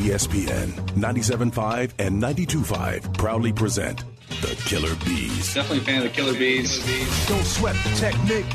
[0.00, 4.02] ESPN 97.5 and 92.5 proudly present
[4.40, 5.52] the Killer B's.
[5.52, 6.78] Definitely a fan of the Killer B's.
[7.28, 8.46] Don't sweat the technique.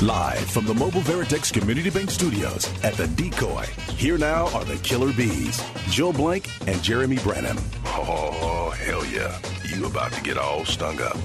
[0.00, 3.64] Live from the Mobile Veritex Community Bank Studios at the Decoy.
[3.96, 7.58] Here now are the Killer B's, Joe Blank and Jeremy Branham.
[7.86, 9.36] Oh, hell yeah.
[9.68, 11.16] You about to get all stung up.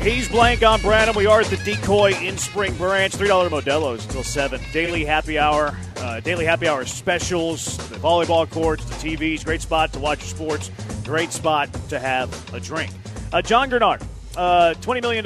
[0.00, 1.14] He's blank on Branham.
[1.14, 3.12] We are at the Decoy in Spring Branch.
[3.12, 4.58] $3 Modelo's until 7.
[4.72, 5.76] Daily happy hour.
[6.00, 7.76] Uh, daily happy hour specials.
[7.88, 9.44] The volleyball courts, the TVs.
[9.44, 10.70] Great spot to watch sports.
[11.04, 12.90] Great spot to have a drink.
[13.32, 14.02] Uh, John Greenard,
[14.34, 15.24] uh, $20 million.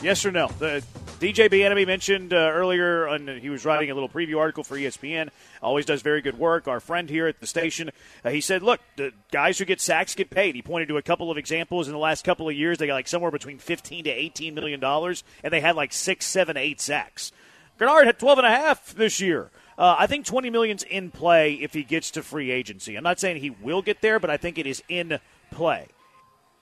[0.00, 0.46] Yes or no?
[0.60, 0.82] The
[1.18, 5.30] DJ Bien-Aime mentioned uh, earlier, and he was writing a little preview article for ESPN.
[5.60, 6.68] Always does very good work.
[6.68, 7.90] Our friend here at the station,
[8.24, 11.02] uh, he said, "Look, the guys who get sacks get paid." He pointed to a
[11.02, 12.78] couple of examples in the last couple of years.
[12.78, 16.26] They got like somewhere between 15 to 18 million dollars, and they had like six,
[16.26, 17.30] seven, eight sacks.
[17.78, 19.50] Greenard had 12 and a half this year.
[19.78, 22.96] Uh, I think 20 million's in play if he gets to free agency.
[22.96, 25.18] I'm not saying he will get there, but I think it is in
[25.50, 25.88] play.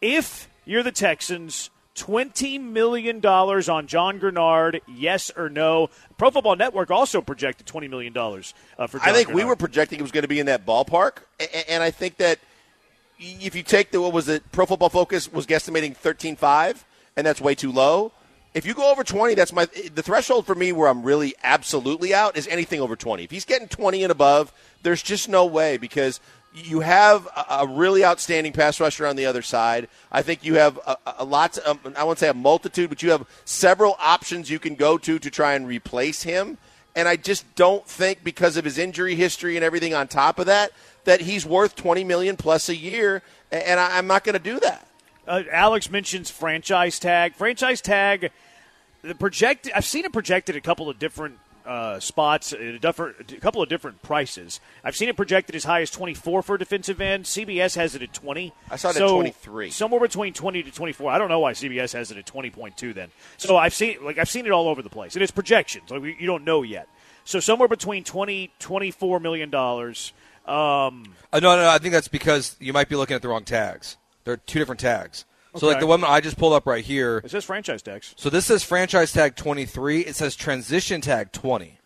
[0.01, 5.91] If you're the Texans $20 million on John Greenard, yes or no?
[6.17, 9.35] Pro Football Network also projected $20 million uh, for John I think Greenard.
[9.35, 11.19] we were projecting it was going to be in that ballpark.
[11.69, 12.39] And I think that
[13.19, 16.85] if you take the, what was it, Pro Football Focus was guesstimating 13.5,
[17.17, 18.13] and that's way too low.
[18.53, 22.13] If you go over 20, that's my, the threshold for me where I'm really absolutely
[22.13, 23.23] out is anything over 20.
[23.23, 26.21] If he's getting 20 and above, there's just no way because
[26.53, 29.89] you have a, really outstanding pass rusher on the other side.
[30.11, 31.59] I think you have a, a lot.
[31.65, 35.21] Um, I won't say a multitude, but you have several options you can go to
[35.21, 36.59] to try and replace him.
[36.97, 40.47] And I just don't think because of his injury history and everything on top of
[40.47, 40.73] that
[41.05, 43.23] that he's worth 20 million plus a year.
[43.53, 44.87] And I, I'm not going to do that.
[45.31, 47.35] Uh, Alex mentions franchise tag.
[47.37, 48.33] Franchise tag.
[49.03, 49.71] The project.
[49.73, 53.69] I've seen it projected a couple of different uh, spots, a, different, a couple of
[53.69, 54.59] different prices.
[54.83, 57.27] I've seen it projected as high as 24 for a defensive end.
[57.27, 58.53] CBS has it at 20.
[58.71, 59.71] I saw it so at 23.
[59.71, 61.13] Somewhere between 20 to 24.
[61.13, 63.11] I don't know why CBS has it at 20.2 then.
[63.37, 65.15] So I've seen like I've seen it all over the place.
[65.15, 65.93] And it's projections.
[65.93, 66.89] Like, you don't know yet.
[67.25, 70.13] So somewhere between 20 24 million dollars.
[70.45, 73.29] Um, Uh, no, no, no, I think that's because you might be looking at the
[73.29, 73.97] wrong tags.
[74.25, 75.25] They're two different tags.
[75.57, 77.23] So, like the one I just pulled up right here.
[77.25, 78.15] it says franchise tags.
[78.17, 80.03] So this says franchise tag 23.
[80.03, 81.77] It says transition tag 20.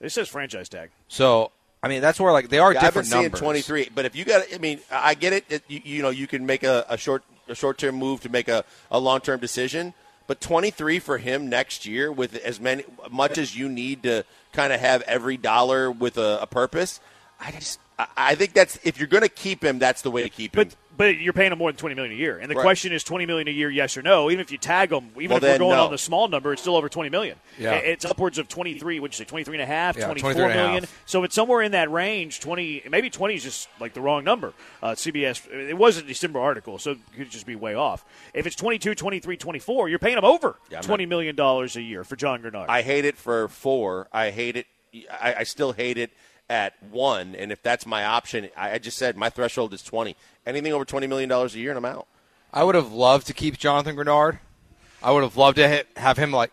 [0.00, 0.90] It says franchise tag.
[1.08, 1.50] So
[1.82, 3.40] I mean, that's where like they are Yeah, I've been different seeing numbers.
[3.40, 5.44] 23, but if you got, I mean, I get it.
[5.50, 8.28] it you, you know, you can make a, a short a short term move to
[8.28, 9.92] make a, a long term decision,
[10.26, 14.72] but 23 for him next year with as many much as you need to kind
[14.72, 17.00] of have every dollar with a, a purpose.
[17.38, 20.22] I just, I, I think that's if you're going to keep him, that's the way
[20.22, 20.68] to keep him.
[20.68, 22.62] But but you're paying them more than twenty million a year, and the Right.
[22.62, 24.30] question is twenty million a year, yes or no.
[24.30, 25.84] Even if you tag them, even Well, if we're going no.
[25.86, 27.36] on the small number, it's still over twenty million.
[27.58, 27.74] Yeah.
[27.74, 29.00] it's upwards of twenty three.
[29.00, 31.02] Would you say 23 and a half, Yeah, 24 23 and a half.
[31.06, 32.40] So it's somewhere in that range.
[32.40, 34.52] Twenty, maybe twenty is just like the wrong number.
[34.82, 38.04] Uh, CBS, it was a December article, so it could just be way off.
[38.32, 42.04] If it's 22, 23, 24, you're paying them over Yeah, twenty million dollars a year
[42.04, 42.66] for John Greenard.
[42.68, 44.08] I hate it for four.
[44.12, 44.66] I hate it.
[45.20, 46.12] I, I still hate it
[46.48, 47.34] at one.
[47.34, 50.16] And if that's my option, I, I just said my threshold is 20.
[50.46, 52.06] Anything over $20 million a year, and I'm out.
[52.52, 54.38] I would have loved to keep Jonathan Greenard.
[55.02, 56.52] I would have loved to hit, have him like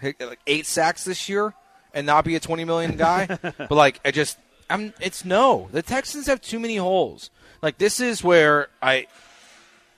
[0.00, 1.54] hit like eight sacks this year
[1.92, 3.26] and not be a twenty million guy.
[3.42, 4.38] but like, I just,
[4.70, 4.94] I'm.
[5.00, 5.68] It's no.
[5.72, 7.30] The Texans have too many holes.
[7.62, 9.06] Like this is where I.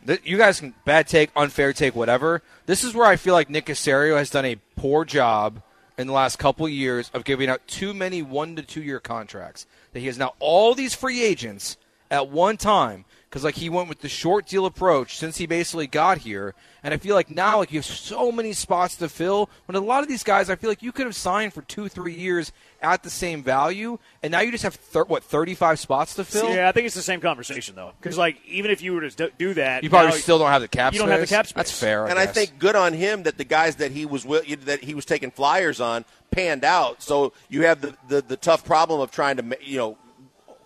[0.07, 2.43] th- You guys can bad take, unfair take, whatever.
[2.67, 5.63] This is where I feel like Nick Caserio has done a poor job
[5.99, 9.01] in the last couple of years of giving out too many one to two year
[9.01, 9.67] contracts.
[9.93, 11.77] That he has now all these free agents
[12.11, 15.87] at one time because like he went with the short deal approach since he basically
[15.87, 16.55] got here,
[16.85, 19.49] and I feel like now like you have so many spots to fill.
[19.65, 21.89] When a lot of these guys, I feel like you could have signed for two,
[21.89, 25.79] three years at the same value, and now you just have thir- what thirty five
[25.81, 26.51] spots to fill.
[26.55, 29.09] yeah, I think it's the same conversation though, because like even if you were to
[29.11, 30.93] do- do that, You probably still don't have the cap.
[30.93, 31.55] You don't have the cap space.
[31.57, 32.05] That's fair.
[32.09, 34.93] and I think good on him that the guys that he was wi- that he
[34.95, 37.03] was taking flyers on panned out.
[37.03, 39.97] So you have the, the, the tough problem of trying to you know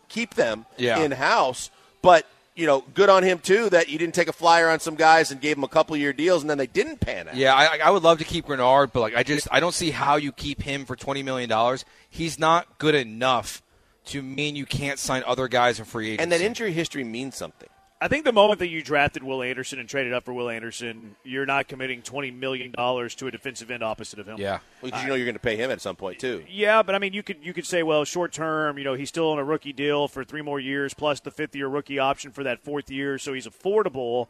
[0.08, 0.98] keep them Yeah.
[0.98, 1.70] in house,
[2.02, 4.96] but you know good on him too that you didn't take a flyer on some
[4.96, 7.36] guys and gave them a couple year deals and then they didn't pan out.
[7.36, 9.90] Yeah, I, I would love to keep Greenard, but like I just I don't see
[9.90, 11.84] how you keep him for twenty million dollars.
[12.08, 13.62] He's not good enough
[14.06, 16.22] to mean you can't sign other guys in free agency.
[16.22, 17.68] And that injury history means something.
[17.98, 21.16] I think the moment that you drafted Will Anderson and traded up for Will Anderson,
[21.24, 24.36] you're not committing twenty million dollars to a defensive end opposite of him.
[24.38, 24.58] yeah.
[24.82, 26.44] Well, 'cause you know you're going to pay him at some point too.
[26.48, 29.08] Yeah, but I mean, you could you could say, well, short term, you know, he's
[29.08, 32.32] still on a rookie deal for three more years, plus the fifth year rookie option
[32.32, 34.28] for that fourth year, so he's affordable.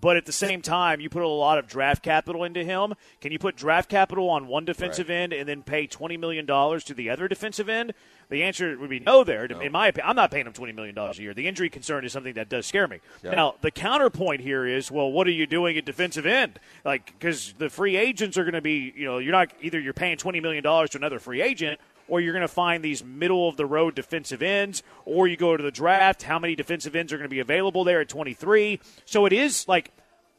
[0.00, 2.94] But at the same time, you put a lot of draft capital into him.
[3.20, 5.14] Can you put draft capital on one defensive Right.
[5.16, 7.92] end and then pay $20 million to the other defensive end?
[8.30, 9.44] The answer would be no there.
[9.44, 11.34] In my opinion, I'm not paying him $20 million a year.
[11.34, 13.00] The injury concern is something that does scare me.
[13.22, 16.58] Now, the counterpoint here is, well, what are you doing at defensive end?
[16.84, 19.92] Like, because the free agents are going to be, you know, you're not either you're
[19.92, 21.78] paying $20 million to another free agent
[22.12, 25.56] or you're going to find these middle of the road defensive ends, or you go
[25.56, 26.24] to the draft.
[26.24, 28.80] How many defensive ends are going to be available there at 23?
[29.06, 29.92] So it is like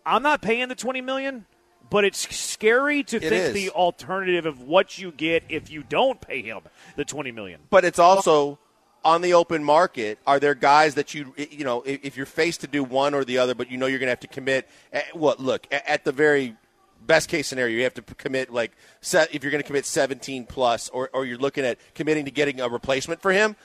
[0.05, 1.47] I'm not paying the 20 million,
[1.89, 3.53] but it's scary to think is.
[3.53, 6.59] the alternative of what you get if you don't pay him
[6.95, 7.61] the 20 million.
[7.71, 8.59] but it's also
[9.03, 10.19] on the open market.
[10.27, 13.39] Are there guys that you you know if, you're faced to do one or the
[13.39, 14.69] other, but you know you're going to have to commit?
[14.91, 16.55] eh, What look at the very
[17.05, 18.71] best case scenario, you have to commit like
[19.11, 22.59] if you're going to commit 17 plus, or or you're looking at committing to getting
[22.59, 23.55] a replacement for him.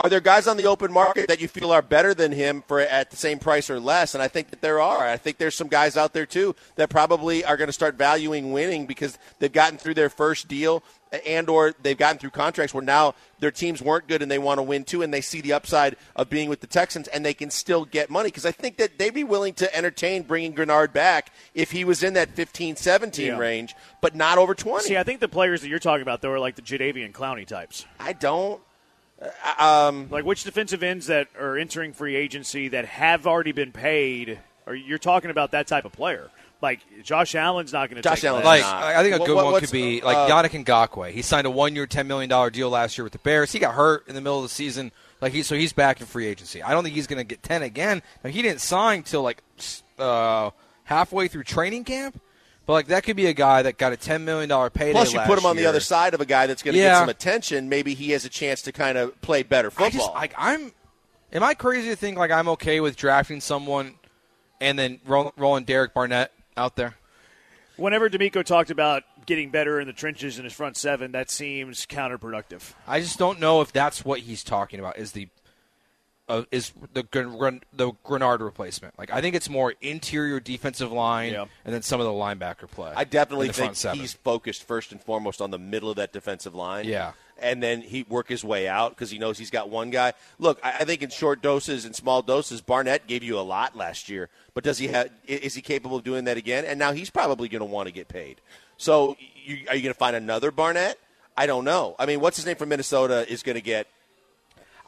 [0.00, 2.78] Are there guys on the open market that you feel are better than him for
[2.78, 4.14] at the same price or less?
[4.14, 5.00] And I think that there are.
[5.04, 8.52] I think there's some guys out there too that probably are going to start valuing
[8.52, 10.84] winning because they've gotten through their first deal
[11.26, 14.58] and or they've gotten through contracts where now their teams weren't good and they want
[14.58, 17.34] to win too and they see the upside of being with the Texans and they
[17.34, 20.92] can still get money because I think that they'd be willing to entertain bringing Greenard
[20.92, 23.38] back if he was in that 15 17 Yeah.
[23.38, 24.84] range but not over 20.
[24.84, 27.46] See, I think the players that you're talking about though are like the Jadeveon Clowney
[27.46, 27.84] types.
[27.98, 28.60] I don't
[29.58, 34.38] um, Like which defensive ends that are entering free agency that have already been paid,
[34.66, 36.30] or you're talking about that type of player.
[36.60, 38.82] Like Josh Allen's not going to Josh Allen, Like not.
[38.82, 41.10] I think a good what- one could be like uh, Yannick Ngakoue.
[41.12, 43.52] He signed a one-year, ten million dollar deal last year with the Bears.
[43.52, 44.90] He got hurt in the middle of the season.
[45.20, 46.62] Like he, so he's back in free agency.
[46.62, 48.02] I don't think he's going to get ten again.
[48.24, 49.42] Now, he didn't sign till like
[49.98, 50.50] uh,
[50.84, 52.20] halfway through training camp,
[52.68, 54.92] but like that could be a guy that got a ten million dollar payday.
[54.92, 56.98] Plus, you put him on the other side of a guy that's going to get
[56.98, 57.70] some attention.
[57.70, 59.86] Maybe he has a chance to kind of play better football.
[59.86, 60.72] I just like I'm.
[61.32, 63.94] Am I crazy to think like I'm okay with drafting someone
[64.60, 66.94] and then roll, rolling Derek Barnett out there?
[67.78, 71.86] Whenever DeMeco talked about getting better in the trenches in his front seven, that seems
[71.86, 72.74] counterproductive.
[72.86, 74.98] I just don't know if that's what he's talking about.
[74.98, 75.28] Is the
[76.28, 78.98] uh, is the Gren- the Greenard replacement?
[78.98, 81.46] Like I think it's more interior defensive line Yeah.
[81.64, 82.92] and then some of the linebacker play.
[82.94, 86.54] I definitely think front he's focused first and foremost on the middle of that defensive
[86.54, 86.84] line.
[86.86, 87.12] Yeah.
[87.40, 90.12] And then he work his way out because he knows he's got one guy.
[90.40, 93.76] Look, I I think in short doses and small doses, Barnett gave you a lot
[93.76, 94.28] last year.
[94.54, 95.10] But does he have?
[95.26, 96.64] Is he capable of doing that again?
[96.64, 98.40] And now he's probably going to want to get paid.
[98.76, 100.98] So, you, are you going to find another Barnett?
[101.36, 101.94] I don't know.
[101.98, 103.86] I mean, what's his name from Minnesota is going to get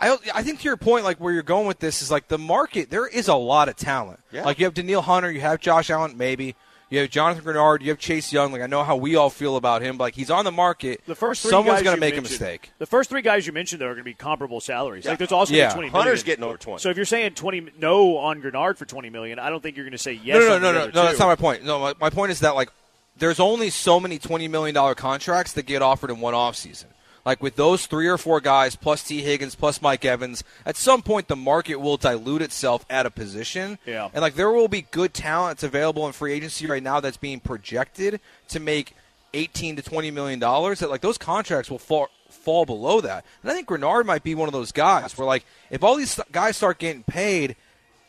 [0.01, 2.39] I I think to your point, like where you're going with this is like the
[2.39, 2.91] market.
[2.91, 4.21] There is a lot of talent.
[4.33, 4.45] Yeah.
[4.45, 6.57] Like you have Danielle Hunter, you have Josh Allen, maybe
[6.89, 8.51] you have Jonathan Greenard, you have Chase Young.
[8.51, 11.03] Like I know how we all feel about him, but like he's on the market.
[11.07, 12.71] The first three someone's guys gonna you make a mentioned- mistake.
[12.79, 15.05] The first three guys you mentioned though are going to be comparable salaries.
[15.07, 15.69] Like there's also Yeah.
[15.69, 16.27] be 20 Hunter's million.
[16.27, 16.81] getting over twenty.
[16.81, 19.85] So if you're saying 20 no on Greenard for 20 million, I don't think you're
[19.85, 20.39] going to say yes.
[20.41, 20.91] No, no, on no, no, no.
[21.05, 21.65] That's not my point.
[21.65, 22.71] No, my, my point is that like
[23.19, 26.87] there's only so many twenty million dollar contracts that get offered in one offseason.
[27.25, 31.03] Like with those three or four guys, plus Tee Higgins, plus Mike Evans, at some
[31.03, 33.79] point the market will dilute itself at a position.
[33.85, 34.09] Yeah.
[34.13, 37.17] And like there will be good talent that's available in free agency right now that's
[37.19, 38.95] being projected to make
[39.35, 40.81] eighteen to twenty million dollars.
[40.81, 43.25] That like those contracts will fall fall below that.
[43.43, 46.19] And I think Greenard might be one of those guys where like if all these
[46.33, 47.57] guys start getting paid.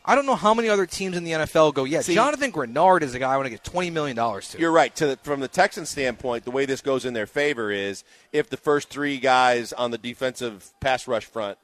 [0.04, 3.02] I don't know how many other teams in the NFL go, yeah, See- Jonathan Greenard
[3.02, 4.58] is a guy I want to get $20 million to.
[4.58, 4.94] You're right.
[4.96, 8.02] To the, from the Texans' standpoint, the way this goes in their favor is
[8.32, 11.58] if the first three guys on the defensive pass rush front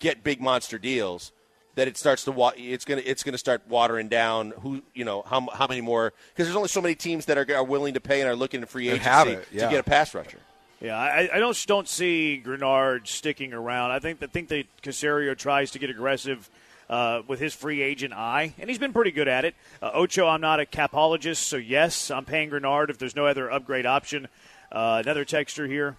[0.00, 1.32] get big monster deals,
[1.76, 4.82] that it starts to wa- it's going to it's going to start watering down who
[4.94, 7.64] you know how how many more because there's only so many teams that are, are
[7.64, 9.66] willing to pay and are looking to free agency have it, yeah.
[9.66, 10.38] to get a pass rusher.
[10.80, 13.92] Yeah, I, I don't don't see Greenard sticking around.
[13.92, 16.50] I think I think that Caserio tries to get aggressive
[16.88, 19.54] uh, with his free agent eye, and he's been pretty good at it.
[19.82, 23.50] Uh, Ocho, I'm not a capologist, so yes, I'm paying Greenard if there's no other
[23.50, 24.28] upgrade option.
[24.70, 25.96] Uh, another texture here.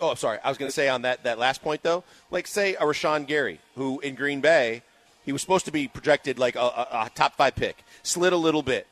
[0.00, 0.38] Oh, sorry.
[0.42, 3.26] I was going to say on that, that last point, though, like, say, a Rashan
[3.26, 4.82] Gary, who in Green Bay,
[5.24, 8.36] he was supposed to be projected like a, a, a top five pick, slid a
[8.36, 8.86] little bit,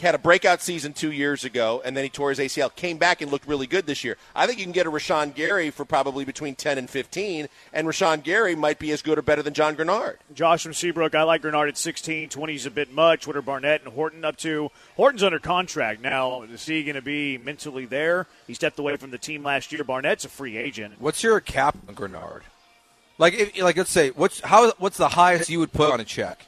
[0.00, 3.20] had a breakout season two years ago, and then he tore his ACL, came back
[3.20, 4.16] and looked really good this year.
[4.34, 7.86] I think you can get a Rashan Gary for probably between 10 and 15, and
[7.86, 10.16] Rashan Gary might be as good or better than John Greenard.
[10.34, 12.28] Josh from Seabrook, I like Greenard at 16.
[12.28, 13.26] 20 is a bit much.
[13.26, 14.70] What are Barnett and Horton up to?
[14.96, 16.42] Horton's under contract now.
[16.42, 18.26] Is he going to be mentally there?
[18.46, 19.84] He stepped away from the team last year.
[19.84, 20.94] Barnett's a free agent.
[20.98, 22.42] What's your cap on Greenard?
[23.18, 26.04] Like, if, like let's say, what's how what's the highest you would put on a
[26.04, 26.46] check?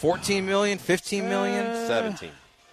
[0.00, 1.66] 14 million, 15 million?
[1.66, 2.30] Uh, 17.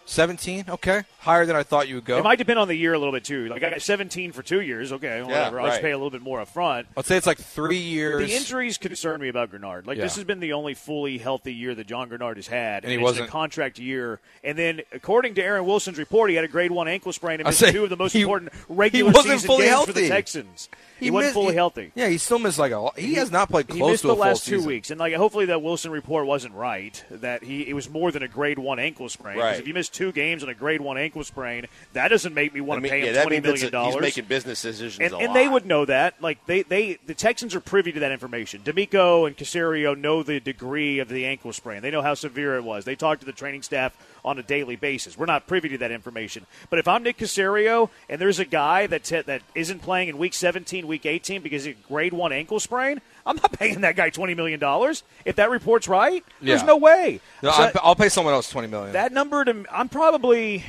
[0.09, 2.17] 17, okay, higher than I thought you would go.
[2.17, 3.47] It might depend on the year a little bit too.
[3.49, 4.91] Like I got 17 for two years.
[4.93, 5.59] Okay, whatever.
[5.59, 6.87] I'll just pay a little bit more up front.
[6.95, 8.25] I'd say it's like three years.
[8.27, 9.85] The injuries concern me about Greenard.
[9.85, 12.91] Like this has been the only fully healthy year that John Greenard has had, And
[12.91, 14.19] he wasn't- a contract year.
[14.43, 17.47] And then, according to Aaron Wilson's report, he had a grade one ankle sprain and
[17.47, 20.07] missed say, two of the most he- important he regular season games for the.
[20.07, 20.69] Texans.
[20.99, 21.91] He, wasn't missed- fully he- healthy.
[21.95, 22.89] Yeah, he still missed like a.
[22.97, 24.67] He has not played He close missed to the full last two season.
[24.67, 27.03] weeks, and like hopefully that Wilson report wasn't right.
[27.11, 29.37] That he it was more than a grade one ankle sprain.
[29.37, 29.59] Right.
[29.59, 32.59] If you miss two games and a grade one ankle sprain, that doesn't make me
[32.59, 34.01] I want to mean, pay yeah, him that twenty million a- he's dollars.
[34.01, 34.99] making business decisions.
[35.13, 36.21] and, and they would know that.
[36.21, 38.61] Like they, they, the Texans are privy to that information.
[38.61, 41.81] DeMeco and Caserio know the degree of the ankle sprain.
[41.81, 42.85] They know how severe it was.
[42.85, 43.95] They talked to the training staff
[44.27, 45.17] on a daily basis.
[45.17, 46.45] We're not privy to that information.
[46.69, 50.33] But if I'm Nick Caserio and there's a guy that that isn't playing in week
[50.33, 54.33] 17, week 18 because he grade one ankle sprain, I'm not paying that guy twenty
[54.35, 55.03] million dollars.
[55.25, 57.19] If that report's right, there's no way.
[57.41, 58.93] No, So I'll pay someone else 20 million.
[58.93, 60.63] that number to I'm probably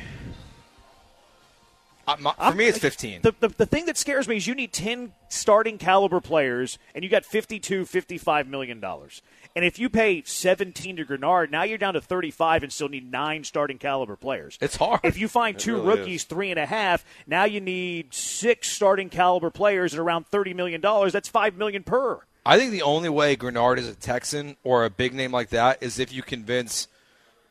[2.07, 2.17] Uh,
[2.51, 3.21] for me, it's fifteen.
[3.23, 7.05] The, the, the thing that scares me is you need 10 starting caliber players and
[7.05, 9.21] you got 52 55 million dollars
[9.59, 13.11] and if you pay 17 to Greenard now you're down to 35 and still need
[13.11, 15.01] nine starting caliber players It's hard.
[15.03, 19.09] if you find two really rookies three and a half now you need six starting
[19.11, 23.09] caliber players at around 30 million dollars that's five million per I think the only
[23.11, 26.89] way Greenard is a Texan or a big name like that is if you convince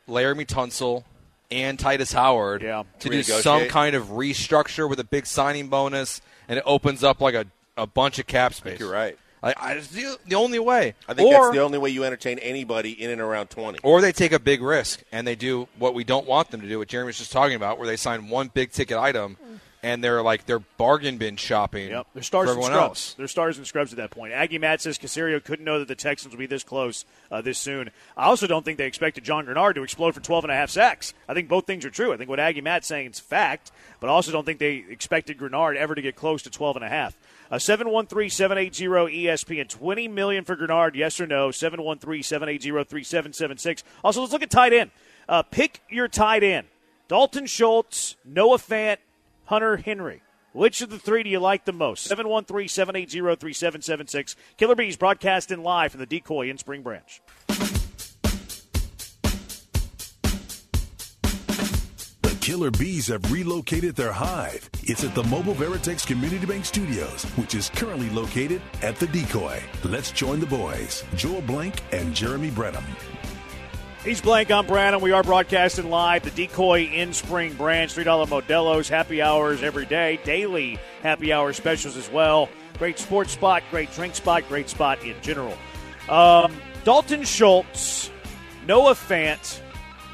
[0.10, 1.04] Laremy Tunsil
[1.52, 2.84] and Tytus Howard Yeah.
[3.02, 7.22] to do some kind of restructure with a big signing bonus, and it opens up
[7.22, 7.46] like a,
[7.76, 8.80] a bunch of cap space.
[8.80, 9.18] you're right.
[9.48, 10.96] I, I, the, the only way.
[11.08, 13.80] I think or, that's the only way you entertain anybody in and around twenty.
[13.84, 16.68] or they take a big risk and they do what we don't want them to
[16.68, 19.38] do, what Jeremy was just talking about, where they sign one big ticket item
[19.84, 22.82] and they're like they're bargain bin shopping Yep, they're stars for and scrubs.
[22.82, 23.13] else.
[23.13, 24.34] They're stars and scrubs at that point.
[24.34, 27.58] Aggie Matt says Caserio couldn't know that the Texans would be this close uh, this
[27.58, 27.92] soon.
[28.16, 30.70] I also don't think they expected John Greenard to explode for 12 and a half
[30.70, 31.13] sacks.
[31.27, 32.12] I think both things are true.
[32.12, 35.38] I think what Aggie Matt's saying is fact, but I also don't think they expected
[35.38, 37.16] Greenard ever to get close to 12 and a half.
[37.50, 39.70] Uh, 713-780 ESPN.
[39.70, 41.50] 20 million for Greenard, yes or no?
[41.50, 43.84] 713-780-3776.
[44.04, 44.92] Also, let's look at tight end.
[45.30, 46.68] Uh, pick your tight end.
[47.08, 48.98] Dalton Schultz, Noah Fant,
[49.46, 50.22] Hunter Henry.
[50.54, 52.06] Which of the three do you like the most?
[52.06, 54.36] 713 780 3776.
[54.58, 57.22] Killer B's broadcasting live from the Decoy in Spring Branch.
[62.48, 64.70] Killer B's have relocated their hive.
[64.84, 69.62] It's at the Mobile Veritex Community Bank Studios, which is currently located at the Decoy.
[69.84, 72.86] Let's join the boys, Joel Blank and Jeremy Branham.
[74.01, 74.50] He's Blank.
[74.50, 75.01] I'm Branham.
[75.01, 76.24] We are broadcasting live.
[76.24, 77.94] The Decoy in Spring Branch.
[77.94, 78.88] $3 Modelo's.
[78.88, 80.18] Happy hours every day.
[80.24, 82.48] Daily happy hour specials as well.
[82.77, 83.62] Great sports spot.
[83.72, 84.48] Great drink spot.
[84.48, 85.58] Great spot in general.
[86.08, 88.10] Um, Dalton Schultz,
[88.66, 89.60] Noah Fant,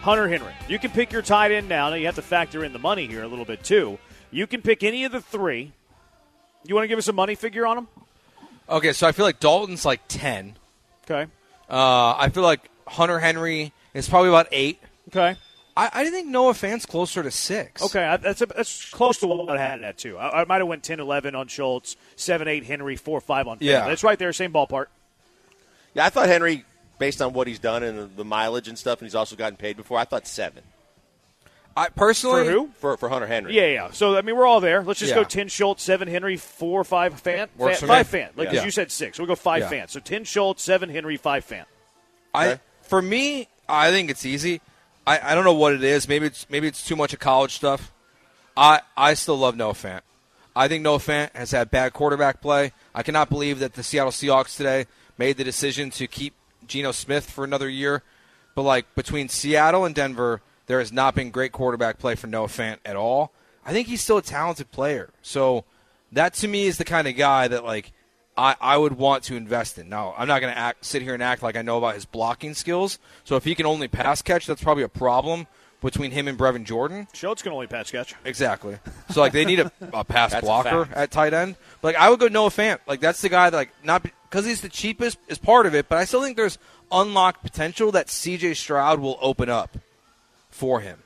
[0.04, 0.54] Hunter Henry.
[0.68, 1.90] You can pick your tight end now.
[1.90, 3.98] Now you have to factor in the money here a little bit too.
[4.32, 5.72] You can pick any of the three.
[6.66, 7.88] You want to give us a money figure on them?
[8.70, 10.56] Okay, so I feel like Dalton's like ten.
[11.10, 11.30] Okay.
[11.70, 14.80] Uh, I feel like Hunter Henry is probably about eight.
[15.10, 15.36] Okay.
[15.76, 17.82] I, I think Noah Fant's closer to six.
[17.82, 20.18] Okay, I- that's a, that's close to what I had it at too.
[20.18, 23.58] I, I might have went 10-11 on Schultz, seven eight Henry, four five on.
[23.58, 23.62] Fant.
[23.64, 23.88] Yeah.
[23.88, 24.88] that's right there, same ballpark.
[25.94, 26.64] Yeah, I thought Henry,
[27.04, 29.58] based on what he's done and the, the mileage and stuff, and he's also gotten
[29.58, 29.98] paid before.
[30.00, 30.64] I thought seven
[31.76, 32.70] I personally For who?
[32.80, 33.54] for for Hunter Henry.
[33.56, 33.92] Yeah, yeah.
[33.92, 34.84] So I mean, we're all there.
[34.84, 35.16] Let's just Yeah.
[35.16, 38.20] go ten Schultz, seven Henry, four five Fant, Works Fant- five me.
[38.20, 38.30] Fant.
[38.38, 38.64] Like 'cause Yeah.
[38.66, 39.72] you said six, we'll go five Yeah.
[39.72, 39.90] Fant.
[39.90, 41.66] So ten Schultz, seven Henry, five Fant.
[42.34, 42.62] I Okay.
[42.84, 44.62] for me, I think it's easy.
[45.06, 46.08] I, I don't know what it is.
[46.08, 47.92] Maybe it's maybe it's too much of college stuff.
[48.56, 50.02] I I still love Noah Fant.
[50.56, 52.72] I think Noah Fant has had bad quarterback play.
[52.94, 54.86] I cannot believe that the Seattle Seahawks today
[55.18, 56.36] made the decision to keep
[56.68, 58.04] Geno Smith for another year.
[58.56, 62.48] But like between Seattle and Denver, there has not been great quarterback play for Noah
[62.48, 63.32] Fant at all.
[63.66, 65.10] I think he's still a talented player.
[65.22, 65.66] So
[66.12, 67.92] that to me is the kind of guy that like
[68.38, 69.90] I, I would want to invest in.
[69.90, 72.06] Now I'm not going to act sit here and act like I know about his
[72.06, 73.00] blocking skills.
[73.24, 75.48] So if he can only pass catch, that's probably a problem
[75.82, 77.08] between him and Brevin Jordan.
[77.14, 78.16] Schultz can only pass catch.
[78.24, 78.78] Exactly.
[79.10, 81.58] So like they need a, a pass That's a blocker at tight end.
[81.82, 82.80] But, like I would go Noah Fant.
[82.88, 85.88] Like that's the guy that like not because he's the cheapest is part of it,
[85.88, 86.58] but I still think there's
[86.92, 88.56] unlocked potential that C.J.
[88.56, 89.78] Stroud will open up
[90.50, 90.98] for him.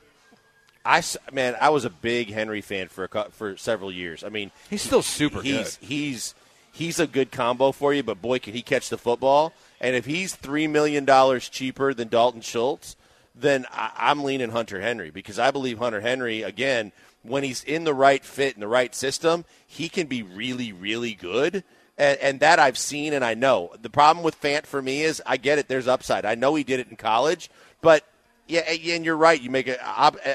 [0.82, 4.24] I man, I was a big Henry fan for a, for several years.
[4.24, 5.86] I mean, He's still super he's good.
[5.86, 6.34] he's
[6.72, 9.52] he's a good combo for you, but boy, can he catch the football!
[9.78, 12.96] And if he's three million dollars cheaper than Dalton Schultz,
[13.34, 16.92] then I, I'm leaning Hunter Henry because I believe Hunter Henry again
[17.22, 21.12] when he's in the right fit in the right system, he can be really really
[21.12, 21.62] good.
[21.98, 23.72] And, and that I've seen and I know.
[23.82, 25.68] The problem with Fant for me is I get it.
[25.68, 26.24] There's upside.
[26.24, 27.50] I know he did it in college,
[27.82, 28.04] but
[28.48, 29.40] Yeah, and you're right.
[29.40, 29.78] You make a,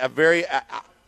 [0.02, 0.46] a very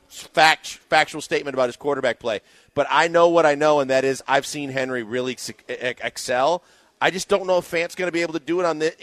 [0.09, 2.41] fact, factual statement about his quarterback play.
[2.73, 6.63] But I know what I know, and that is I've seen Henry really excel.
[6.99, 8.93] I just don't know if Fant's going to be able to do it on the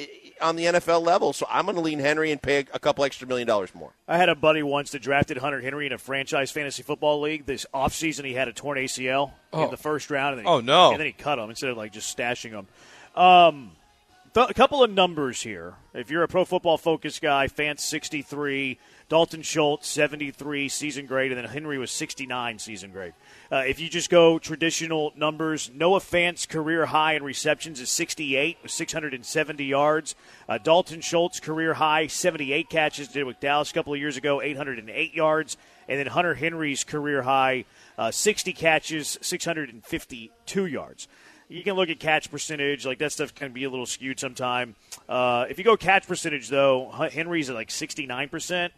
[0.42, 1.32] on the NFL level.
[1.32, 3.92] So I'm going to lean Henry and pay a couple extra million dollars more.
[4.06, 7.46] I had a buddy once that drafted Hunter Henry in a franchise fantasy football league.
[7.46, 9.64] This offseason, he had a torn ACL oh.
[9.64, 10.38] in the first round.
[10.38, 10.90] And oh, no.
[10.90, 12.66] And then he cut him instead of like just stashing him.
[13.20, 13.72] Um,
[14.34, 15.74] th- a couple of numbers here.
[15.94, 18.78] If you're a pro football focus guy, Fant 63,
[19.08, 23.14] Dalton Schultz 73 season grade, and then Henry was 69 season grade.
[23.50, 28.58] Uh, if you just go traditional numbers, Noah Fant's career high in receptions is 68
[28.62, 30.14] with 670 yards.
[30.48, 34.40] Uh, Dalton Schultz career high 78 catches did with Dallas a couple of years ago,
[34.40, 35.56] 808 yards,
[35.88, 37.64] and then Hunter Henry's career high
[37.98, 41.08] uh, 60 catches, 652 yards
[41.52, 42.86] you can look at catch percentage.
[42.86, 44.74] Like that stuff can be a little skewed sometime.
[45.08, 48.70] Uh, if you go catch percentage, though, Henry's at like 69%.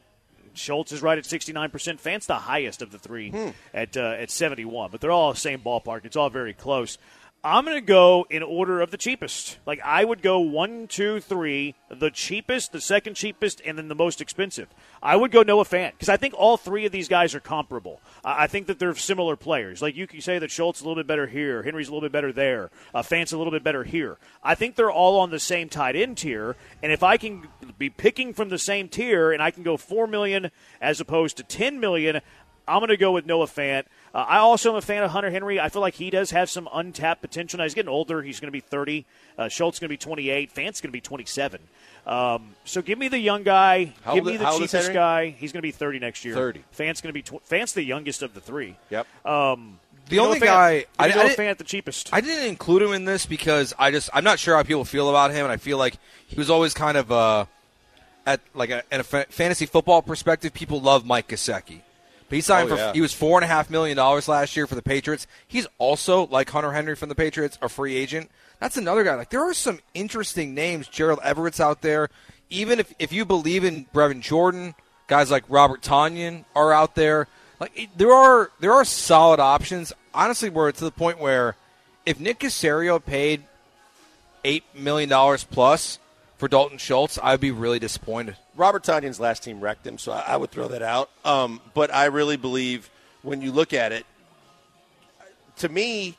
[0.54, 1.98] Schultz is right at 69%.
[1.98, 3.50] Fant's the highest of the three hmm.
[3.72, 4.90] at, uh, at 71.
[4.90, 6.04] But they're all the same ballpark.
[6.04, 6.98] It's all very close.
[7.46, 9.58] I'm going to go in order of the cheapest.
[9.66, 13.94] Like I would go one, two, three, the cheapest, the second cheapest, and then the
[13.94, 14.68] most expensive.
[15.02, 18.00] I would go Noah Fant because I think all three of these guys are comparable.
[18.24, 19.82] I think that they're similar players.
[19.82, 22.12] Like you can say that Schultz a little bit better here, Henry's a little bit
[22.12, 24.16] better there, uh, Fant's a little bit better here.
[24.42, 27.46] I think they're all on the same tight end tier, and if I can
[27.76, 31.42] be picking from the same tier and I can go four million as opposed to
[31.42, 32.22] ten million,
[32.66, 33.84] I'm going to go with Noah Fant.
[34.14, 35.58] Uh, I also am a fan of Hunter Henry.
[35.58, 37.58] I feel like he does have some untapped potential.
[37.58, 38.22] Now he's getting older.
[38.22, 39.04] He's going to be 30.
[39.36, 40.52] Uh, Schultz going to be 28.
[40.52, 41.60] Fant's going to be 27.
[42.06, 43.92] Um, so give me the young guy.
[44.04, 45.30] How give old, me the cheapest guy.
[45.30, 46.34] He's going to be 30 next year.
[46.34, 46.62] 30.
[46.70, 48.76] Fant's going to be tw- Fant's the youngest of the three.
[48.90, 49.06] Yep.
[49.26, 52.10] Um, the only guy I, I, I fan at the cheapest.
[52.12, 55.08] I didn't include him in this because I just I'm not sure how people feel
[55.08, 57.46] about him, and I feel like he was always kind of uh,
[58.26, 60.52] at like a, a fantasy football perspective.
[60.52, 61.80] People love Mike Gesicki.
[62.30, 62.92] He signed oh, for yeah.
[62.92, 65.26] he was four and a half million dollars last year for the Patriots.
[65.46, 68.30] He's also like Hunter Henry from the Patriots, a free agent.
[68.60, 69.14] That's another guy.
[69.14, 70.88] Like there are some interesting names.
[70.88, 72.08] Gerald Everett's out there.
[72.50, 74.74] Even if if you believe in Brevin Jordan,
[75.06, 77.28] guys like Robert Tonyan are out there.
[77.60, 79.92] Like there are there are solid options.
[80.12, 81.56] Honestly, we're to the point where
[82.06, 83.44] if Nick Caserio paid
[84.44, 85.98] eight million dollars plus
[86.36, 88.36] for Dalton Schultz, I'd be really disappointed.
[88.56, 91.10] Robert Tonyan's last team wrecked him, so I, I would throw that out.
[91.24, 92.90] Um, but I really believe
[93.22, 94.04] when you look at it,
[95.58, 96.16] to me,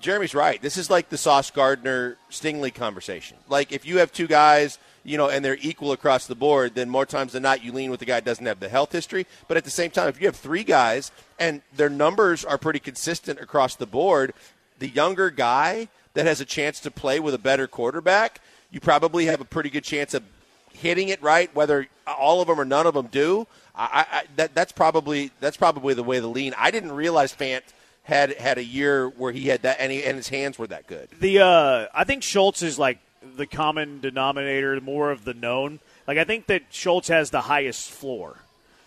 [0.00, 0.60] Jeremy's right.
[0.60, 3.36] This is like the Sauce Gardner Stingley conversation.
[3.48, 6.88] Like if you have two guys, you know, and they're equal across the board, then
[6.88, 9.26] more times than not you lean with the guy that doesn't have the health history.
[9.48, 12.80] But at the same time, if you have three guys and their numbers are pretty
[12.80, 14.32] consistent across the board,
[14.78, 19.26] the younger guy that has a chance to play with a better quarterback you probably
[19.26, 20.22] have a pretty good chance of
[20.72, 23.46] hitting it right, whether all of them or none of them do.
[23.74, 26.54] I, I, that, that's probably that's probably the way the lean.
[26.58, 27.62] I didn't realize Fant
[28.02, 30.86] had had a year where he had that and, he, and his hands were that
[30.86, 31.08] good.
[31.20, 32.98] The uh, I think Schultz is like
[33.36, 35.80] the common denominator, more of the known.
[36.06, 38.36] Like I think that Schultz has the highest floor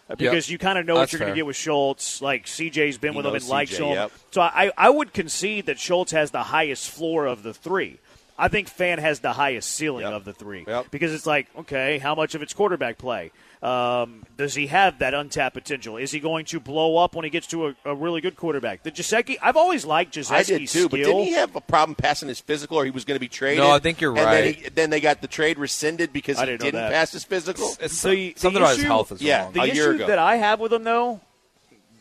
[0.09, 0.51] uh, because yep.
[0.51, 2.21] you kind of know That's what you're going to get with Schultz.
[2.21, 4.11] Like CJ's been he with him and likes him, yep.
[4.31, 7.99] so I I would concede that Schultz has the highest floor of the three.
[8.37, 10.13] I think Fant has the highest ceiling yep.
[10.13, 10.89] of the three yep.
[10.89, 13.31] because it's like, okay, how much of it's quarterback play?
[13.61, 15.95] Um, does he have that untapped potential?
[15.95, 18.83] Is he going to blow up when he gets to a, a really good quarterback?
[18.83, 20.89] The Gesicki, I've always liked Gesicki's I did too, skill.
[20.89, 23.29] but didn't he have a problem passing his physical, or he was going to be
[23.29, 23.63] traded?
[23.63, 24.41] No, I think you're and right.
[24.41, 27.69] Then, he, then, they got the trade rescinded because he didn't, didn't pass his physical.
[27.79, 29.53] It's, it's the, something the about his health is yeah, wrong.
[29.53, 30.07] The a issue ago.
[30.07, 31.21] that I have with him, though,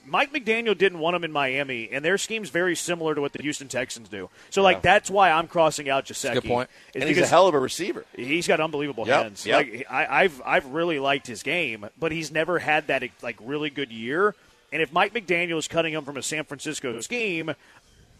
[0.07, 3.43] Mike McDaniel didn't want him in Miami, and their scheme's very similar to what the
[3.43, 4.29] Houston Texans do.
[4.51, 4.65] So, yeah.
[4.65, 6.35] like, that's why I'm crossing out Gesicki.
[6.35, 6.71] Good point.
[6.95, 8.05] And he's a hell of a receiver.
[8.15, 9.23] He's got unbelievable yep.
[9.23, 9.47] hands.
[9.47, 9.57] Yep.
[9.57, 13.71] Like, I, have I've really liked his game, but he's never had that like really
[13.71, 14.35] good year.
[14.73, 17.55] And if Mike McDaniel is cutting him from a San Francisco scheme,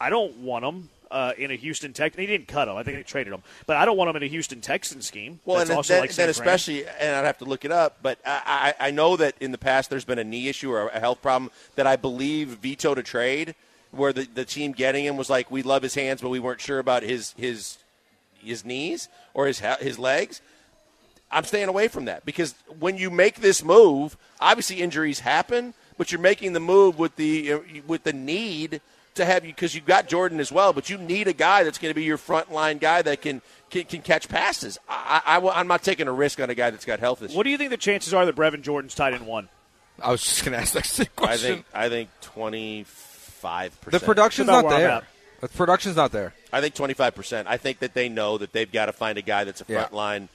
[0.01, 2.20] I don't want him uh, in a Houston Texan.
[2.20, 2.77] He didn't cut him.
[2.77, 3.42] I think they traded him.
[3.66, 5.38] But I don't want him in a Houston Texan scheme.
[5.44, 8.75] Well, and then, like then especially, and I'd have to look it up, but I,
[8.81, 11.22] I, I know that in the past there's been a knee issue or a health
[11.22, 13.55] problem that I believe vetoed a trade
[13.90, 16.61] where the, the team getting him was like, we love his hands, but we weren't
[16.61, 17.79] sure about his his
[18.42, 20.40] his knees or his his legs.
[21.31, 26.11] I'm staying away from that because when you make this move, obviously injuries happen, but
[26.11, 28.81] you're making the move with the with the need
[29.14, 31.79] to have you because you've got Jordan as well, but you need a guy that's
[31.79, 34.79] going to be your front line guy that can can, can catch passes.
[34.88, 37.37] I, I, am not taking a risk on a guy that's got health issues.
[37.37, 39.48] What do you think the chances are that Brevin Jordan's tied in one?
[40.03, 41.53] I was just going to ask that same question.
[41.53, 44.01] I think I think 25 percent.
[44.01, 45.03] The production's not there.
[45.40, 46.35] The production's not there.
[46.53, 47.48] I think 25 percent.
[47.48, 49.92] I think that they know that they've got to find a guy that's a front
[49.92, 49.96] yeah.
[49.96, 50.29] line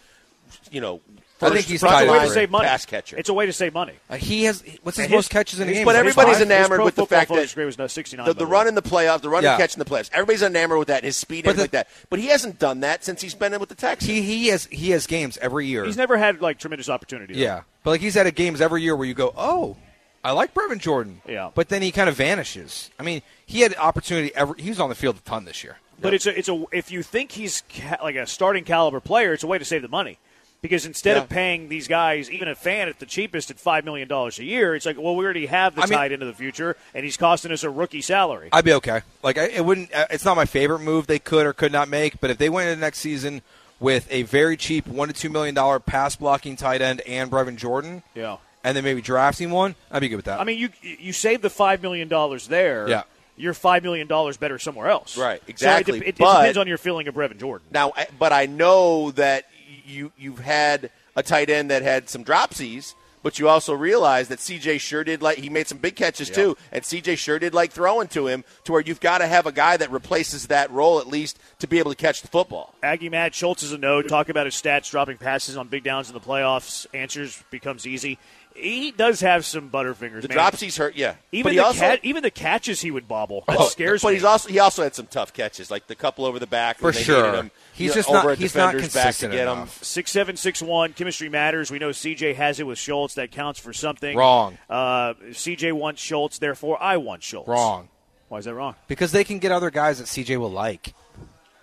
[0.71, 1.01] you know,
[1.41, 2.65] I think he's front tied It's a way to save money.
[2.67, 3.15] pass catcher.
[3.17, 3.93] It's a way to save money.
[4.09, 5.85] Uh, he has what's his his- most catches in a his- game?
[5.85, 6.41] but everybody's five?
[6.43, 8.25] enamored with the fact that Focus grade was no 69.
[8.25, 9.51] the, by the run in the playoffs, the run Yeah.
[9.51, 10.09] and catch in the playoffs.
[10.13, 11.03] Everybody's enamored with that.
[11.03, 11.87] His speed, But and like that.
[12.09, 14.09] But he hasn't done that since he's been in with the Texans.
[14.11, 15.85] He he has he has games every year.
[15.85, 17.35] He's never had like tremendous opportunity.
[17.35, 17.39] though.
[17.39, 19.77] Yeah, but like he's had a games every year where you go, oh,
[20.23, 21.21] I like Brevin Jordan.
[21.27, 21.51] Yeah.
[21.53, 22.89] but then he kind of vanishes.
[22.99, 24.35] I mean, he had opportunity.
[24.35, 25.77] Every, he was on the field a ton this year.
[26.01, 29.33] But it's a, it's a if you think he's ca- like a starting caliber player,
[29.33, 30.17] it's a way to save the money.
[30.61, 34.07] Because instead of paying these guys, even a fan at the cheapest at five million
[34.07, 36.33] dollars a year, it's like, well, we already have the I mean- tied into the
[36.33, 38.49] future, and he's costing us a rookie salary.
[38.51, 39.01] I'd be okay.
[39.21, 39.93] Like I, it wouldn't.
[39.93, 42.19] uh, It's not my favorite move they could or could not make.
[42.19, 43.43] But if they went into next season
[43.79, 47.55] with a very cheap one to two million dollar pass blocking tight end and Brevin
[47.55, 48.37] Jordan, yeah.
[48.63, 50.39] and then maybe drafting one, I'd be good with that.
[50.41, 52.89] I mean, you you save the five million dollars there.
[52.89, 53.03] Yeah.
[53.39, 55.15] You're five million dollars better somewhere else.
[55.15, 55.99] Right, So it exactly.
[55.99, 57.67] dep- it, But- depends on your feeling of Brevin Jordan.
[57.71, 59.45] Now, but I know that
[59.87, 64.39] you you've had a tight end that had some dropsies, but you also realize that
[64.39, 67.71] CJ sure did like he made some big catches too, and CJ sure did like
[67.71, 70.99] throwing to him to where you've got to have a guy that replaces that role
[70.99, 72.75] at least to be able to catch the football.
[72.83, 74.01] Aggie Matt Schultz is a no.
[74.01, 76.85] Talk about his stats, dropping passes on big downs in the playoffs.
[76.93, 78.19] Answers becomes easy.
[78.57, 80.23] He does have some butterfingers.
[80.23, 80.37] The man.
[80.37, 81.15] dropsies hurt, yeah.
[81.31, 83.43] Even the also, cat, even the catches he would bobble.
[83.47, 84.13] That Oh, scares but me.
[84.15, 86.85] he's also he also had some tough catches, like the couple over the back For
[86.85, 87.23] when they sure.
[87.25, 89.31] needed him, He's you know, just over not- a he's not defender's back to consistent
[89.33, 89.53] get him.
[89.53, 89.83] enough.
[89.83, 90.93] Six seven six one.
[90.93, 91.69] Chemistry matters.
[91.69, 93.13] We know CJ has it with Schultz.
[93.13, 94.17] That counts for something.
[94.17, 94.57] Wrong.
[94.69, 96.39] Uh, CJ wants Schultz.
[96.39, 97.47] Therefore, I want Schultz.
[97.47, 97.89] Wrong.
[98.29, 98.75] Why is that wrong?
[98.87, 100.93] because they can get other guys that CJ will like.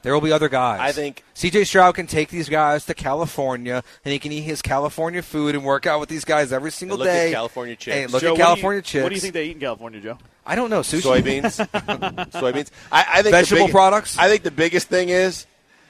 [0.04, 0.80] There will be other guys.
[0.80, 4.60] I think- CJ Stroud can take these guys to California, and he can eat his
[4.62, 7.32] California food and work out with these guys every single look at day.
[7.32, 7.94] California chicks.
[7.96, 9.02] Hey, look Joe, at what do you- California chicks.
[9.02, 10.18] What do you think they eat in California, Joe?
[10.46, 10.80] I don't know.
[10.82, 11.00] Sushi.
[11.22, 11.56] soybeans,
[12.32, 12.70] soybeans.
[12.92, 14.18] I, I think Vegetable big- products?
[14.18, 15.46] I think the biggest thing is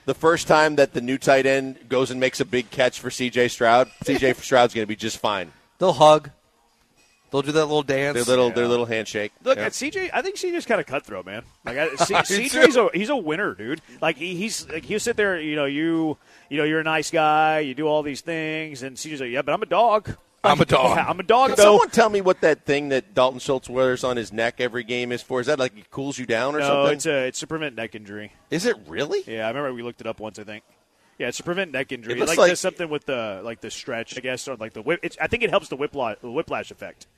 [0.07, 3.11] the first time that the new tight end goes and makes a big catch for
[3.11, 3.49] C.J.
[3.49, 3.91] Stroud.
[4.05, 4.35] C.J.
[4.35, 5.51] Stroud's going to be just fine.
[5.79, 6.31] They'll hug.
[7.35, 8.15] They'll do that little dance.
[8.15, 9.33] Their little, their little handshake.
[9.43, 9.65] Look Yeah.
[9.65, 10.09] at CJ.
[10.15, 11.43] I think CJ's kind of cutthroat, man.
[11.65, 13.83] Like I, C, I CJ's a he's a winner, dude.
[14.01, 16.17] Like he, he's like he'll sit there, you know, you
[16.49, 19.43] you know, you're a nice guy, you do all these things, and CJ's like, yeah,
[19.43, 20.17] but I'm a dog.
[20.45, 20.97] I'm a dog.
[20.97, 21.63] Yeah, I'm a dog, Can though.
[21.65, 25.11] someone tell me what that thing that Dalton Schultz wears on his neck every game
[25.11, 25.41] is for?
[25.41, 26.93] Is that like it cools you down or no, something?
[26.93, 28.31] it's a it's to prevent neck injury.
[28.49, 29.25] is it really?
[29.27, 30.39] Yeah, I remember we looked it up once.
[30.39, 30.63] I think.
[31.19, 32.13] Yeah, it's to prevent neck injury.
[32.13, 34.83] It looks like, like- something with the like the stretch, I guess, or like the
[34.83, 35.01] whip.
[35.03, 37.09] It's, I think it helps the whiplash, the whiplash effect.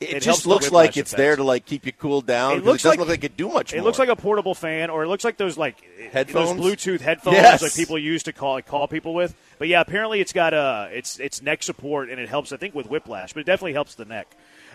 [0.00, 1.16] It, It just looks like it's effect.
[1.18, 2.52] there to like keep you cooled down.
[2.52, 3.72] It looks it doesn't like- look like it do much.
[3.72, 3.86] It more.
[3.86, 5.76] looks like a portable fan, or it looks like those like
[6.12, 6.56] Headphones?
[6.56, 7.62] those Bluetooth headphones Yes.
[7.62, 9.34] like people use to call call people with.
[9.58, 12.76] But yeah, apparently it's got uh it's it's neck support and it helps I think
[12.76, 14.28] with whiplash, but it definitely helps the neck.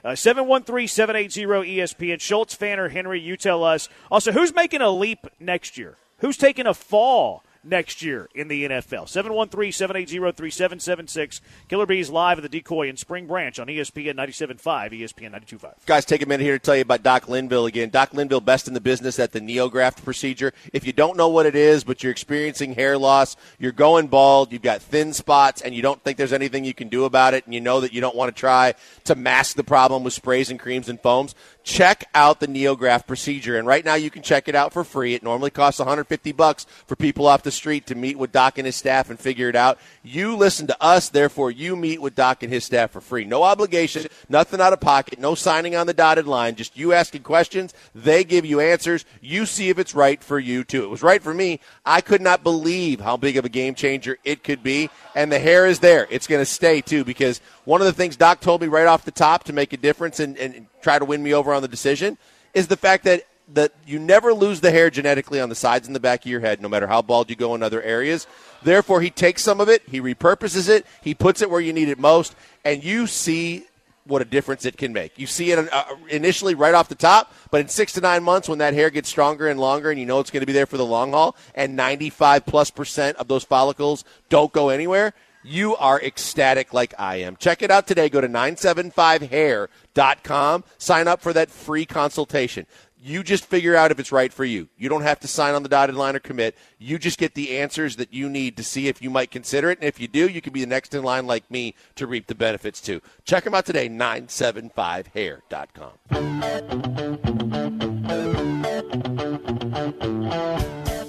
[0.05, 2.19] Uh, 713-780-ESPN.
[2.19, 3.87] Schultz, Fanner, Henry, you tell us.
[4.11, 5.95] Also, who's making a leap next year?
[6.19, 9.05] Who's taking a fall next year in the NFL?
[9.05, 11.41] 713-780-3776.
[11.67, 15.85] Killer B's live at the Decoy in Spring Branch on ESPN 97.5, ESPN 92.5.
[15.85, 17.89] Guys, take a minute here to tell you about Doc Linville again.
[17.89, 20.53] Doc Linville, best in the business at the NeoGraft procedure.
[20.71, 24.51] If you don't know what it is, but you're experiencing hair loss, you're going bald,
[24.51, 27.45] you've got thin spots, and you don't think there's anything you can do about it,
[27.45, 28.73] and you know that you don't want to try
[29.05, 33.57] to mask the problem with sprays and creams and foams, check out the NeoGraft procedure.
[33.57, 35.13] And right now you can check it out for free.
[35.13, 38.65] It normally costs 150 bucks for people off the street to meet with Doc and
[38.65, 39.79] his staff and figure it out.
[40.03, 43.23] You listen to us, therefore you meet with Doc and his staff for free.
[43.23, 47.23] No obligation, nothing out of pocket, no signing on the dotted line, just you asking
[47.23, 47.73] questions.
[47.95, 49.05] They give you answers.
[49.21, 50.83] You see if it's right for you too.
[50.83, 51.61] It was right for me.
[51.85, 54.89] I could not believe how big of a game changer it could be.
[55.15, 56.07] And the hair is there.
[56.09, 59.05] It's going to stay too because one of the things Doc told me right off
[59.05, 61.67] the top to make a difference and, and try to win me over on the
[61.67, 62.17] decision
[62.53, 65.95] is the fact that that you never lose the hair genetically on the sides and
[65.95, 68.25] the back of your head, no matter how bald you go in other areas.
[68.63, 71.89] Therefore, he takes some of it, he repurposes it, he puts it where you need
[71.89, 73.65] it most, and you see
[74.05, 75.17] what a difference it can make.
[75.17, 78.49] You see it uh, initially right off the top, but in six to nine months,
[78.49, 80.65] when that hair gets stronger and longer, and you know it's going to be there
[80.65, 85.75] for the long haul, and 95 plus percent of those follicles don't go anywhere, you
[85.75, 87.35] are ecstatic like I am.
[87.35, 88.07] Check it out today.
[88.09, 90.63] Go to 975hair.com.
[90.77, 92.65] Sign up for that free consultation.
[93.05, 94.69] You just figure out if it's right for you.
[94.77, 96.55] You don't have to sign on the dotted line or commit.
[96.79, 99.79] You just get the answers that you need to see if you might consider it.
[99.79, 102.27] And if you do, you can be the next in line like me to reap
[102.27, 103.01] the benefits too.
[103.25, 105.91] Check them out today, 975hair.com.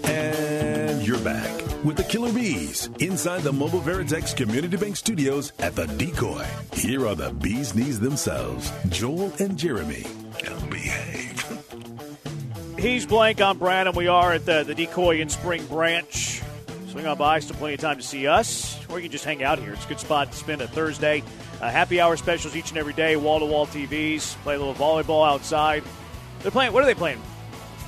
[0.05, 1.54] And you're back
[1.85, 6.44] with the Killer B's inside the Mobile Veritex Community Bank Studios at the Decoy.
[6.73, 10.05] Here are the Bees Knees themselves, Joel and Jeremy.
[10.42, 11.35] Now behave.
[12.79, 13.94] He's blank on Branham.
[13.94, 16.42] We are at the, the decoy in Spring Branch.
[16.88, 18.79] Swing on by, still plenty of time to see us.
[18.88, 19.73] or you can just hang out here.
[19.73, 21.23] It's a good spot to spend a Thursday.
[21.61, 24.75] Uh, happy hour specials each and every day, wall to wall TVs, play a little
[24.75, 25.83] volleyball outside.
[26.40, 27.20] They're playing, what are they playing?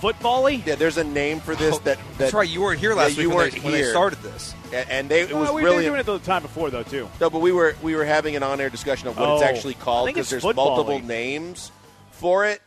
[0.00, 0.62] Foot volley?
[0.66, 1.74] Yeah, there's a name for this.
[1.74, 2.48] Oh, that, that That's right.
[2.48, 4.54] You weren't here last Yeah, you week when weren't they, when they started this.
[4.72, 7.08] and- and they it was we really were doing it the time before, though, too.
[7.20, 9.46] No, but we were we were having an on-air discussion of what it's Oh.
[9.46, 11.00] actually called because there's multiple football-y.
[11.06, 11.72] names
[12.12, 12.60] for it.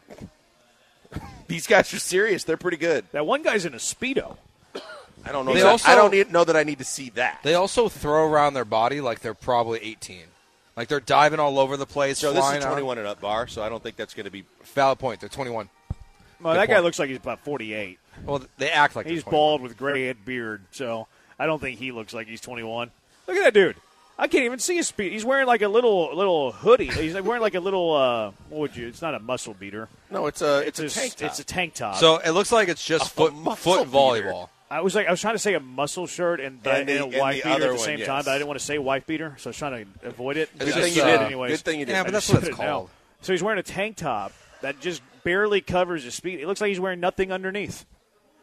[1.47, 2.43] These guys are serious.
[2.43, 3.05] They're pretty good.
[3.11, 4.37] That one guy's in a Speedo.
[5.25, 5.53] I don't know.
[5.53, 7.39] They that- also- I don't need, know that I need to see that.
[7.43, 10.23] They also throw around their body like they're probably 18.
[10.77, 12.69] Like they're diving all over the place, so this flying is out.
[12.71, 14.45] 21 and up bar, so I don't think that's going to be.
[14.75, 15.19] Valid point.
[15.19, 15.69] They're 21.
[16.41, 17.99] Well, Good that guy looks like he's about 48.
[18.25, 21.91] Well, they act like He's bald with gray head beard, so I don't think he
[21.91, 22.91] looks like he's 21.
[23.27, 23.75] Look at that dude.
[24.17, 25.13] I can't even see his speed.
[25.13, 26.87] He's wearing like a little little hoodie.
[26.87, 28.87] He's wearing like a little uh, what would you?
[28.87, 29.87] It's not a muscle beater.
[30.11, 31.29] No, it's a it's, It's, a tank top.
[31.29, 31.95] It's a tank top.
[31.95, 33.89] So it looks like it's just A foot foot beater.
[33.97, 34.49] volleyball.
[34.69, 36.89] I was like I was trying to say a muscle shirt and, And the- and
[36.89, 38.07] and a wife the beater other at the one, same yes.
[38.07, 40.35] time, but I didn't want to say wife beater, so I was trying to avoid
[40.35, 40.49] it.
[40.57, 41.21] Good thing you uh, did.
[41.21, 41.51] anyways.
[41.51, 41.93] Good thing you did.
[41.93, 42.71] Yeah, but that's what said it's it now.
[42.71, 42.89] called.
[43.21, 46.39] So he's wearing a tank top that just barely covers his speed.
[46.39, 47.85] It looks like he's wearing nothing underneath.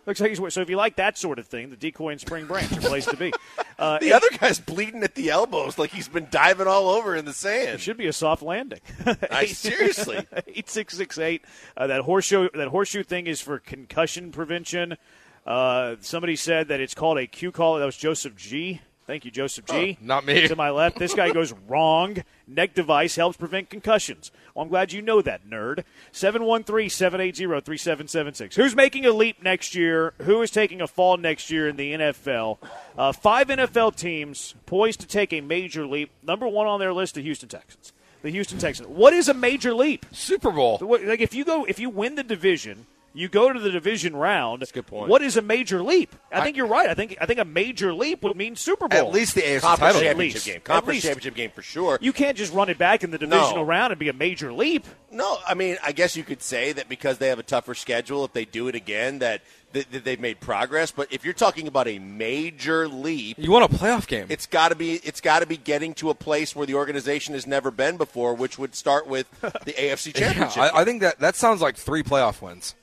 [0.07, 0.61] Looks like he's wearing, so.
[0.61, 3.07] If you like that sort of thing, the decoy and spring branch are a place
[3.07, 3.33] to be.
[3.79, 7.27] Uh, the other guy's bleeding at the elbows, like he's been diving all over in
[7.27, 7.79] the It sand.
[7.79, 8.81] should be a soft landing.
[9.31, 10.27] I, seriously.
[10.47, 11.45] eight six six eight.
[11.77, 14.97] Uh, that horseshoe that horseshoe thing is for concussion prevention.
[15.45, 17.81] Uh, somebody said that it's called a Q-Collar.
[17.81, 18.81] That was Joseph G.
[19.07, 19.97] Thank you, Joseph G.
[20.01, 20.49] Oh, not me.
[20.49, 22.16] To my left, this guy goes wrong.
[22.49, 24.33] Neck device helps prevent concussions.
[24.53, 25.85] Well, I'm glad you know that, nerd.
[26.12, 28.55] 713-780-3776.
[28.55, 30.12] Who's making a leap next year?
[30.23, 32.59] Who is taking a fall next year in the NFL?
[32.99, 36.11] Uh, five NFL teams poised to take a major leap.
[36.25, 37.92] Number one on their list, the Houston Texans.
[38.23, 38.88] The Houston Texans.
[38.88, 40.05] What is a major leap?
[40.11, 40.79] Super Bowl.
[40.81, 44.61] Like if you go, if you win the division, you go to the division round.
[44.62, 45.09] That's a good point.
[45.09, 46.14] What is a major leap?
[46.31, 46.88] I, think you're right.
[46.90, 48.98] I think I think a major leap would mean Super Bowl.
[49.09, 50.00] At least the AFC Conference title.
[50.02, 50.09] game.
[50.11, 50.46] championship least.
[50.46, 50.57] game.
[50.57, 51.07] At Conference least.
[51.07, 51.98] championship game for sure.
[52.00, 53.62] you can't just run it back in the divisional No.
[53.62, 54.85] round and be a major leap.
[55.11, 58.24] No, I mean, I guess you could say that because they have a tougher schedule,
[58.24, 59.40] if they do it again, that,
[59.72, 60.90] that, that they've made progress.
[60.90, 64.26] But if you're talking about a major leap, You want a playoff game?
[64.29, 67.33] it's got to be it's got to be getting to a place where the organization
[67.35, 70.59] has never been before, which would start with the AFC Yeah, Championship.
[70.74, 72.74] I, I think that that sounds like three playoff wins.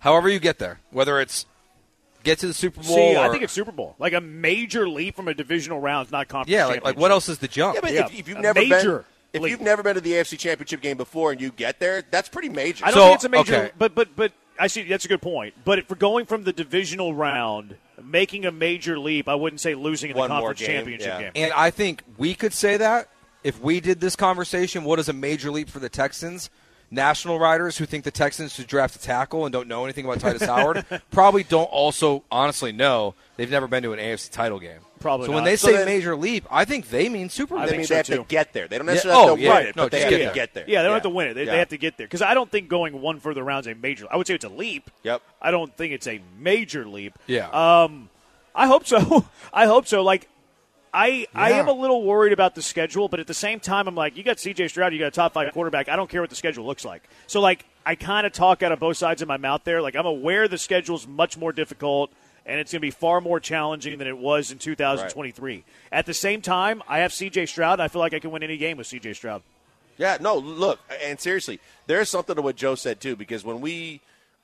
[0.00, 1.46] However you get there, whether it's
[2.24, 2.94] get to the Super Bowl.
[2.96, 3.96] See, I think it's Super Bowl.
[3.98, 6.52] Like a major leap from a divisional round is not conference.
[6.52, 6.66] yeah.
[6.66, 7.74] Like, like what else is the jump?
[7.74, 9.50] yeah, but Yeah, if, if you've a never major been if leap.
[9.50, 12.48] you've never been to the AFC Championship game before and you get there, that's pretty
[12.48, 12.84] major.
[12.84, 13.70] I don't So, think it's a major, okay.
[13.78, 15.54] but but but I see that's a good point.
[15.64, 19.74] But if we're going from the divisional round, making a major leap, I wouldn't say
[19.74, 21.22] losing in One more conference game, championship yeah.
[21.22, 21.32] game.
[21.34, 23.08] And I think we could say that
[23.44, 24.84] if we did this conversation.
[24.84, 26.50] What is a major leap for the Texans?
[26.90, 30.18] National writers who think the Texans should draft a tackle and don't know anything about
[30.20, 34.78] Tytus Howard probably don't also honestly know they've never been to an AFC title game.
[34.98, 35.36] Probably So not.
[35.36, 37.62] when they So say then- major leap, I think they mean Super Bowl.
[37.64, 38.16] I I mean, so, they have too.
[38.16, 38.68] to get there.
[38.68, 38.94] They don't Yeah.
[38.94, 39.54] necessarily Oh, have to yeah.
[39.58, 40.34] win it, No, but they have get to there.
[40.34, 40.64] get there.
[40.66, 41.34] Yeah, they don't have to win it.
[41.34, 41.52] They, Yeah.
[41.52, 42.06] they have to get there.
[42.06, 44.06] Because I don't think going one further round is a major.
[44.10, 44.90] I would say it's a leap.
[45.02, 45.20] Yep.
[45.42, 47.18] I don't think it's a major leap.
[47.26, 47.48] Yeah.
[47.50, 48.08] Um,
[48.54, 49.26] I hope so.
[49.52, 50.02] I hope so.
[50.02, 50.26] Like,
[50.98, 53.94] I I am a little worried about the schedule, but at the same time, I'm
[53.94, 54.68] like, you got C.J.
[54.68, 55.88] Stroud, you got a top five quarterback.
[55.88, 57.08] I don't care what the schedule looks like.
[57.26, 59.80] So like, I kind of talk out of both sides of my mouth there.
[59.80, 62.10] Like, I'm aware the schedule's much more difficult.
[62.44, 65.64] And it's going to be far more challenging than it was in 2023.
[65.92, 67.44] At the same time, I have C.J.
[67.44, 67.74] Stroud.
[67.74, 69.12] And I feel like I can win any game with C.J.
[69.12, 69.42] Stroud.
[69.98, 74.00] Yeah, no, look, and seriously, there's something to what Joe said too, because when we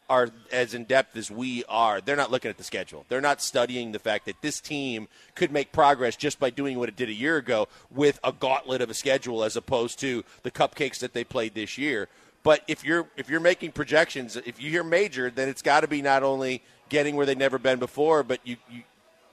[0.09, 3.07] are as in depth as we are, they're not looking at the schedule.
[3.09, 6.89] They're not studying the fact that this team could make progress just by doing what
[6.89, 10.51] it did a year ago with a gauntlet of a schedule as opposed to the
[10.51, 12.09] cupcakes that they played this year.
[12.43, 15.89] But if you're if you're making projections, if you hear major, then it's got to
[15.89, 18.83] be not only getting where they've never been before, but you, you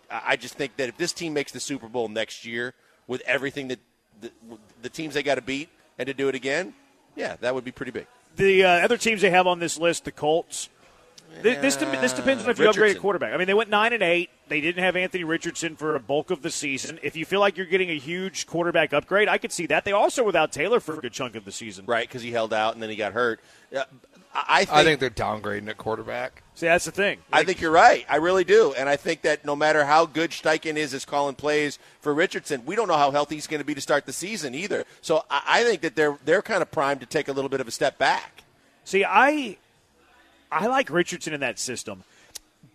[0.09, 2.73] I just think that if this team makes the Super Bowl next year
[3.07, 3.79] with everything that
[4.21, 4.31] the,
[4.81, 6.73] the teams they got to beat and to do it again,
[7.15, 8.07] yeah, that would be pretty big.
[8.35, 10.69] The uh, other teams they have on this list, the Colts.
[11.43, 13.01] Th- This de- this depends on if you upgrade a Richardson.
[13.01, 13.33] quarterback.
[13.33, 14.29] I mean, they went nine and eight.
[14.49, 16.99] They didn't have Anthony Richardson for a bulk of the season.
[17.03, 19.85] If you feel like you're getting a huge quarterback upgrade, I could see that.
[19.85, 21.85] They also without Taylor for a good chunk of the season.
[21.85, 23.39] Right, because he held out and then he got hurt.
[23.71, 23.85] Yeah,
[24.33, 26.43] I I think, I think they're downgrading at quarterback.
[26.55, 27.19] See, that's the thing.
[27.33, 28.05] I think you're right.
[28.07, 31.35] I really do, and I think that no matter how good Steichen is as calling
[31.35, 34.13] plays for Richardson, we don't know how healthy he's going to be to start the
[34.13, 34.85] season either.
[35.01, 37.61] So I, I think that they're they're kind of primed to take a little bit
[37.61, 38.43] of a step back.
[38.83, 39.57] See, I
[40.51, 42.03] I like Richardson in that system,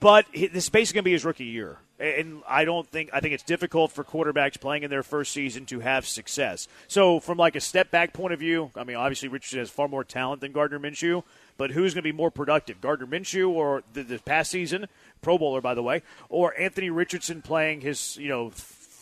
[0.01, 3.21] but this is basically going to be his rookie year, and I don't think I
[3.21, 6.69] think it's difficult for quarterbacks playing in their first season to have success.
[6.89, 9.89] So, from like a step back point of view, I mean, obviously Richardson has far
[9.89, 11.23] more talent than Gardner Minshew,
[11.57, 14.87] but who's going to be more productive, Gardner Minshew or the, the past season,
[15.23, 18.53] Pro Bowler by the way, or Anthony Richardson playing his you know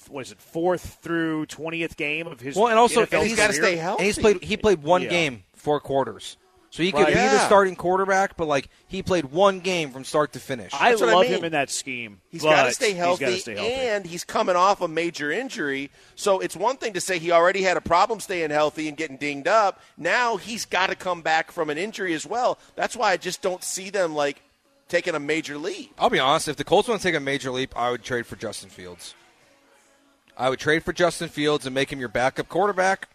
[0.08, 2.56] what is it fourth through twentieth game of his.
[2.56, 4.00] Well, and also NFL he's he's got to stay healthy.
[4.02, 4.42] And he's played.
[4.42, 5.08] He played one Yeah.
[5.08, 6.36] game, four quarters.
[6.74, 7.14] So he could Right.
[7.14, 10.72] be the starting quarterback, but like he played one game from start to finish.
[10.74, 11.34] I That's what I love mean.
[11.34, 12.20] him in that scheme.
[12.30, 13.72] He's but got to stay healthy, He's got to stay healthy.
[13.74, 15.92] and he's coming off a major injury.
[16.16, 19.18] So it's one thing to say he already had a problem staying healthy and getting
[19.18, 19.80] dinged up.
[19.96, 22.58] Now he's got to come back from an injury as well.
[22.74, 24.42] That's why I just don't see them like
[24.88, 25.94] taking a major leap.
[25.96, 26.48] I'll be honest.
[26.48, 29.14] If the Colts want to take a major leap, I would trade for Justin Fields.
[30.36, 33.10] I would trade for Justin Fields and make him your backup quarterback.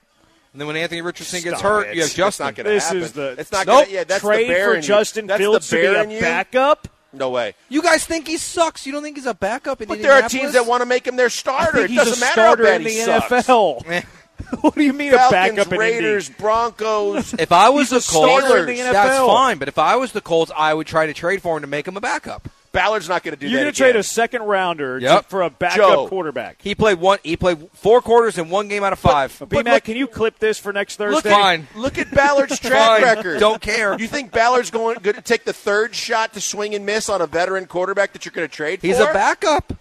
[0.54, 1.96] And then when Anthony Richardson gets Stop hurt, it.
[1.96, 2.46] you have That's Justin.
[2.48, 3.02] not going to This happen.
[3.02, 3.86] is the It's not Nope.
[3.86, 4.04] gonna, yeah.
[4.04, 4.82] That's trade the for.
[4.82, 6.20] Justin That's Fields the to be bear a in you.
[6.22, 6.88] backup.
[7.14, 7.54] No way.
[7.70, 8.86] You guys think he sucks?
[8.86, 10.02] You don't think he's a backup in the world?
[10.02, 11.72] But there are teams that want to make him their I starter.
[11.74, 13.48] think It he's doesn't a matter starter how bad in the he sucks.
[13.48, 14.06] NFL.
[14.62, 16.40] What do you mean a backup in Raiders, Indy?
[16.42, 17.34] Broncos.
[17.40, 19.58] If I was He's the Colts, the that's fine.
[19.60, 21.88] But if I was the Colts, I would try to trade for him to make
[21.88, 22.48] him a backup.
[22.72, 23.52] Ballard's not going to do that.
[23.52, 25.26] You're going to trade a second rounder Yep.
[25.30, 26.08] for a backup Joe.
[26.08, 26.58] quarterback.
[26.62, 27.18] He played one.
[27.24, 29.42] He played four quarters in one game out of five.
[29.50, 31.16] B Mac, can you clip this for next Thursday?
[31.16, 31.40] Look, Thursday?
[31.42, 31.68] Fine.
[31.76, 33.02] look at Ballard's track Fine.
[33.02, 33.40] record.
[33.40, 34.00] Don't care.
[34.00, 37.22] You think Ballard's going, going to take the third shot to swing and miss on
[37.22, 39.10] a veteran quarterback that you're going to trade He's for?
[39.10, 39.74] a backup.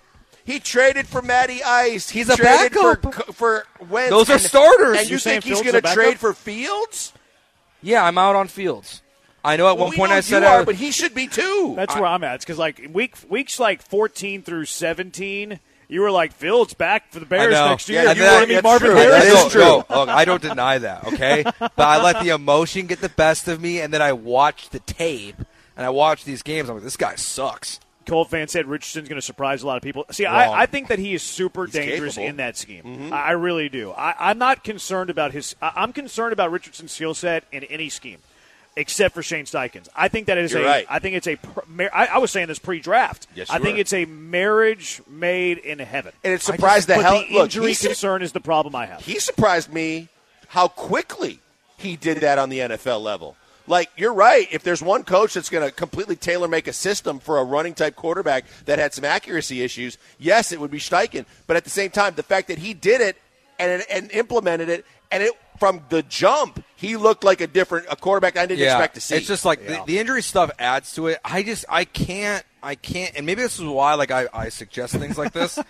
[0.45, 2.09] He traded for Matty Ice.
[2.09, 3.15] He He's a traded backup.
[3.15, 4.09] For, for Wentz.
[4.11, 4.97] Those are And- starters.
[4.99, 7.13] And you You're think he's going to trade for Fields?
[7.83, 9.03] Yeah, I'm out on Fields.
[9.45, 11.75] I know at Well, one point I said you I but he should be too.
[11.77, 12.37] That's where I'm at.
[12.37, 17.21] It's because like week weeks like 14 through 17, you were like Fields back for
[17.21, 18.03] the I Bears next year.
[18.05, 18.99] Yeah, you that- wanted me that's Marvin true.
[18.99, 19.29] I, Harrison.
[19.35, 19.61] That is true.
[19.63, 21.45] no, look, I don't deny that, okay?
[21.59, 24.81] but I let the emotion get the best of me, and then I watched the
[24.81, 25.37] tape,
[25.77, 26.69] and I watched these games.
[26.69, 27.81] I'm like, this guy sucks.
[28.07, 30.07] Colt fan said Richardson's going to surprise a lot of people.
[30.11, 32.29] See, I, I think that he is super dangerous capable.
[32.31, 32.83] in that scheme.
[32.83, 33.13] Mm-hmm.
[33.13, 33.93] I, I really do.
[33.93, 35.55] I, I'm not concerned about his.
[35.61, 38.19] I'm concerned about Richardson's skill set in any scheme,
[38.77, 39.89] except for Shane Steichens.
[39.95, 40.67] I think that is You're a.
[40.67, 40.87] right.
[40.89, 41.39] I think it's a.
[41.95, 43.27] I, I was saying this pre-draft.
[43.35, 43.81] Yes, I think were.
[43.81, 46.13] it's a marriage made in heaven.
[46.25, 47.21] and it surprised the hell.
[47.21, 49.05] the look, injury concern is the problem I have.
[49.05, 50.09] he surprised me
[50.49, 51.41] how quickly
[51.77, 53.37] he did that on the NFL level.
[53.67, 54.49] Like you're right.
[54.51, 57.75] If there's one coach that's going to completely tailor make a system for a running
[57.75, 61.27] type quarterback that had some accuracy issues, yes, it would be Steichen.
[61.47, 63.17] But at the same time, the fact that he did it
[63.59, 67.97] and and implemented it, and it from the jump, he looked like a different a
[67.97, 69.17] quarterback I didn't yeah, expect to see.
[69.17, 69.81] It's just like Yeah.
[69.81, 71.19] the, the injury stuff adds to it.
[71.25, 74.95] I just I can't I can't, and maybe this is why like I, I suggest
[74.95, 75.59] things like this.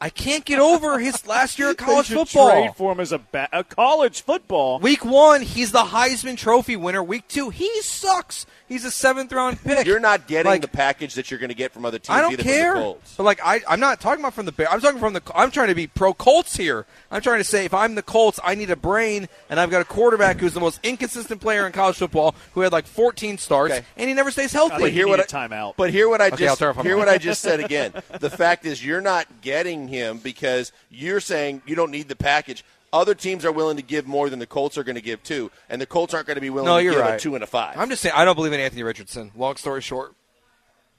[0.00, 2.50] I can't get over his last year of college should football.
[2.52, 4.78] Trade for him as a, ba- a college football.
[4.78, 7.02] Week one, he's the Heisman Trophy winner.
[7.02, 8.46] Week two, he sucks.
[8.68, 9.86] He's a seventh round pick.
[9.86, 12.16] you're not getting Like, the package that you're going to get from other teams.
[12.16, 12.72] I don't either care.
[12.74, 13.14] From the Colts.
[13.16, 14.68] But like I, I'm not talking about from the Bears.
[14.70, 15.22] I'm talking from the.
[15.34, 16.86] I'm trying to be pro Colts here.
[17.10, 19.80] I'm trying to say if I'm the Colts, I need a brain, and I've got
[19.80, 23.74] a quarterback who's the most inconsistent player in college football, who had like 14 starts,
[23.74, 23.84] Okay.
[23.96, 24.76] and he never stays healthy.
[24.78, 25.74] But hear what a I, timeout.
[25.76, 27.92] But hear what I Okay, just turn off my hear what I just said again.
[28.20, 32.64] the fact is, you're not getting him because you're saying you don't need the package.
[32.92, 35.50] Other teams are willing to give more than the Colts are going to give too,
[35.68, 37.14] and the Colts aren't going to be willing no, to you're give right.
[37.14, 37.76] a two and a five.
[37.76, 39.30] I'm just saying I don't believe in Anthony Richardson.
[39.36, 40.14] Long story short,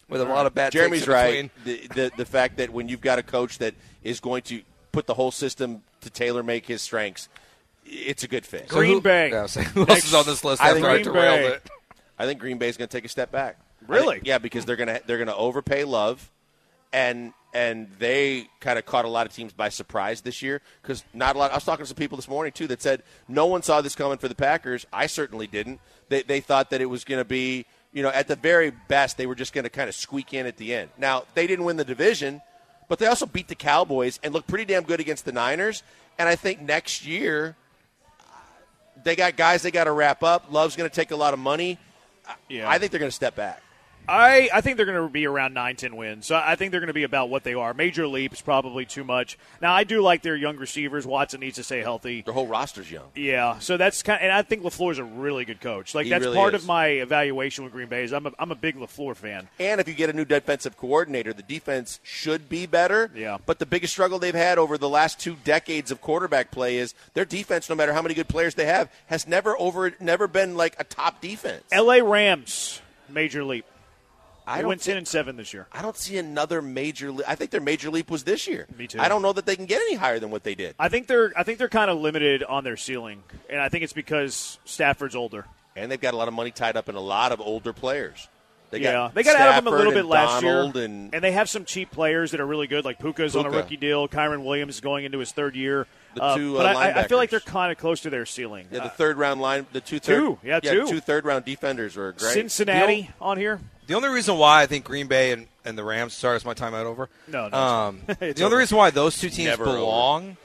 [0.07, 0.71] with a lot of bad.
[0.71, 1.51] Jeremy's takes in right.
[1.63, 3.73] The, the the fact that when you've got a coach that
[4.03, 7.27] is going to put the whole system to tailor make his strengths,
[7.85, 8.69] it's a good fit.
[8.69, 9.29] So Green who- Bay.
[9.31, 11.47] Yeah, so who else is on this list I after think I Green derailed Bay.
[11.55, 11.69] it?
[12.19, 13.57] I think Green Bay's going to take a step back.
[13.87, 14.17] Really?
[14.17, 16.29] think- yeah, because they're going to they're going to overpay Love,
[16.93, 21.03] and and they kind of caught a lot of teams by surprise this year because
[21.13, 21.51] not a lot.
[21.51, 23.95] I was talking to some people this morning too that said no one saw this
[23.95, 24.85] coming for the Packers.
[24.93, 25.79] I certainly didn't.
[26.09, 29.17] They they thought that it was going to be you know at the very best
[29.17, 30.91] they were just going to kind of squeak in at the end.
[30.97, 32.41] Now they didn't win the division,
[32.87, 35.83] but they also beat the Cowboys and looked pretty damn good against the Niners.
[36.19, 37.55] And I think next year
[39.03, 40.51] they got guys they got to wrap up.
[40.51, 41.79] Love's going to take a lot of money.
[42.47, 42.69] Yeah.
[42.69, 43.61] I think they're going to step back.
[44.09, 46.25] I, I think they're going to be around 9, 10 wins.
[46.25, 47.73] So I think they're going to be about what they are.
[47.73, 49.37] Major leap is probably too much.
[49.61, 51.05] Now, I do like their young receivers.
[51.05, 52.21] Watson needs to stay healthy.
[52.21, 53.05] Their whole roster's young.
[53.15, 54.21] Yeah, so that's kind.
[54.21, 55.93] and I think LaFleur's a really good coach.
[55.95, 56.63] Like He that's really part is.
[56.63, 58.03] of my evaluation with Green Bay.
[58.03, 59.47] Is I'm a, I'm a big LaFleur fan.
[59.59, 63.11] And if you get a new defensive coordinator, the defense should be better.
[63.15, 63.37] Yeah.
[63.45, 66.93] But the biggest struggle they've had over the last two decades of quarterback play is
[67.13, 70.55] their defense, no matter how many good players they have, has never over never been
[70.55, 71.63] like a top defense.
[71.71, 72.03] L.A.
[72.03, 73.65] Rams major leap.
[74.49, 75.67] I don't went ten and seven this year.
[75.71, 77.11] I don't see another major.
[77.11, 78.67] Le- I think their major leap was this year.
[78.77, 78.99] Me too.
[78.99, 80.75] I don't know that they can get any higher than what they did.
[80.79, 83.83] I think they're I think they're kind of limited on their ceiling, and I think
[83.83, 85.45] it's because Stafford's older.
[85.75, 88.27] And they've got a lot of money tied up in a lot of older players.
[88.71, 90.85] They yeah, got they got out of them a little bit and last Donald year,
[90.85, 92.85] and they have some cheap players that are really good.
[92.85, 94.07] Like Puka's on a rookie deal.
[94.07, 95.87] Kyren Williams is going into his third year.
[96.13, 98.67] The two, but uh, I, I feel like they're kind of close to their ceiling.
[98.71, 100.87] yeah, the Uh, third round line, the two third, Two, yeah, two.
[100.87, 102.33] two third round defenders were great.
[102.33, 103.59] Cincinnati on here.
[103.89, 106.13] The only reason why I think Green Bay and, and the Rams.
[106.13, 107.09] Sorry, is my timeout over?
[107.27, 108.59] No, no, Um, it's- it's the only over.
[108.59, 109.77] reason why those two teams Never over.
[109.77, 110.37] belong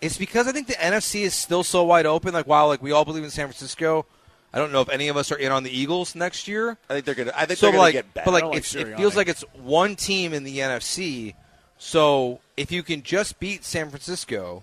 [0.00, 2.32] is because I think the NFC is still so wide open.
[2.32, 4.06] Like while like we all believe in San Francisco,
[4.54, 6.76] I don't know if any of us are in on the Eagles next year.
[6.88, 7.32] I think they're gonna.
[7.34, 8.24] I think So they're gonna like, get better.
[8.24, 8.92] but like I like it's, Sirianni.
[8.92, 11.34] it feels like it's one team in the NFC.
[11.78, 14.62] So if you can just beat San Francisco,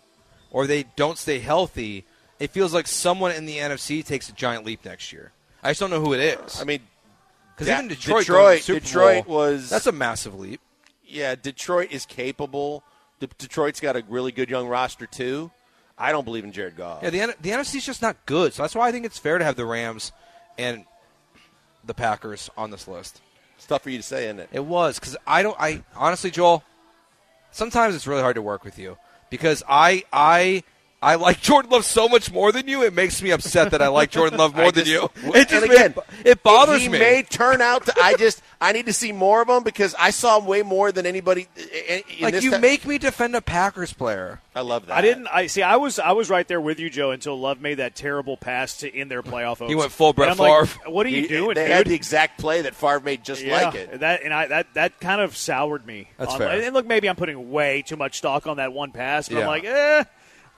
[0.52, 2.06] or they don't stay healthy,
[2.40, 5.32] it feels like someone in the NFC takes a giant leap next year.
[5.62, 6.62] I just don't know who it is.
[6.62, 6.80] I mean,
[7.60, 10.62] Because Da- even Detroit, Detroit- going to Super Detroit Bowl, was- that's a massive leap.
[11.06, 12.84] yeah, Detroit is capable.
[13.20, 15.52] De- Detroit's got a really good young roster too.
[15.98, 17.04] I don't believe in Jared Goff.
[17.04, 18.54] Yeah, the the NFC is just not good.
[18.54, 20.14] So that's why I think it's fair to have the Rams
[20.58, 20.86] and
[21.84, 23.20] the Packers on this list.
[23.58, 24.50] it's tough for you to say, isn't it?
[24.54, 25.58] It was because I don't.
[25.60, 26.64] I honestly, Joel.
[27.52, 28.98] Sometimes it's really hard to work with you
[29.30, 30.64] because I I
[31.02, 32.84] I like Jordan Love so much more than you.
[32.84, 35.32] It makes me upset that I like Jordan Love more I than just- you.
[35.34, 35.94] It just again,
[36.26, 36.98] it, it bothers he me.
[36.98, 37.94] He may turn out to.
[38.02, 40.92] I just I need to see more of him because I saw him way more
[40.92, 41.48] than anybody.
[41.56, 44.42] In in like this you ti- make me defend a Packers player.
[44.54, 44.98] I love that.
[44.98, 45.28] I didn't.
[45.28, 45.62] I see.
[45.62, 46.00] I was.
[46.00, 49.08] I was right there with you, Joe, until Love made that terrible pass to in
[49.08, 49.66] their playoff.
[49.66, 51.72] He went full Brett And I'm like, what are you He- doing, They dude?
[51.78, 54.00] had the exact play that Favre made just yeah, like it.
[54.02, 56.10] that and I that that kind of soured me.
[56.18, 56.62] That's on- fair.
[56.62, 59.48] And look, maybe I'm putting way too much stock on that one pass, but I'm
[59.48, 60.04] like, eh.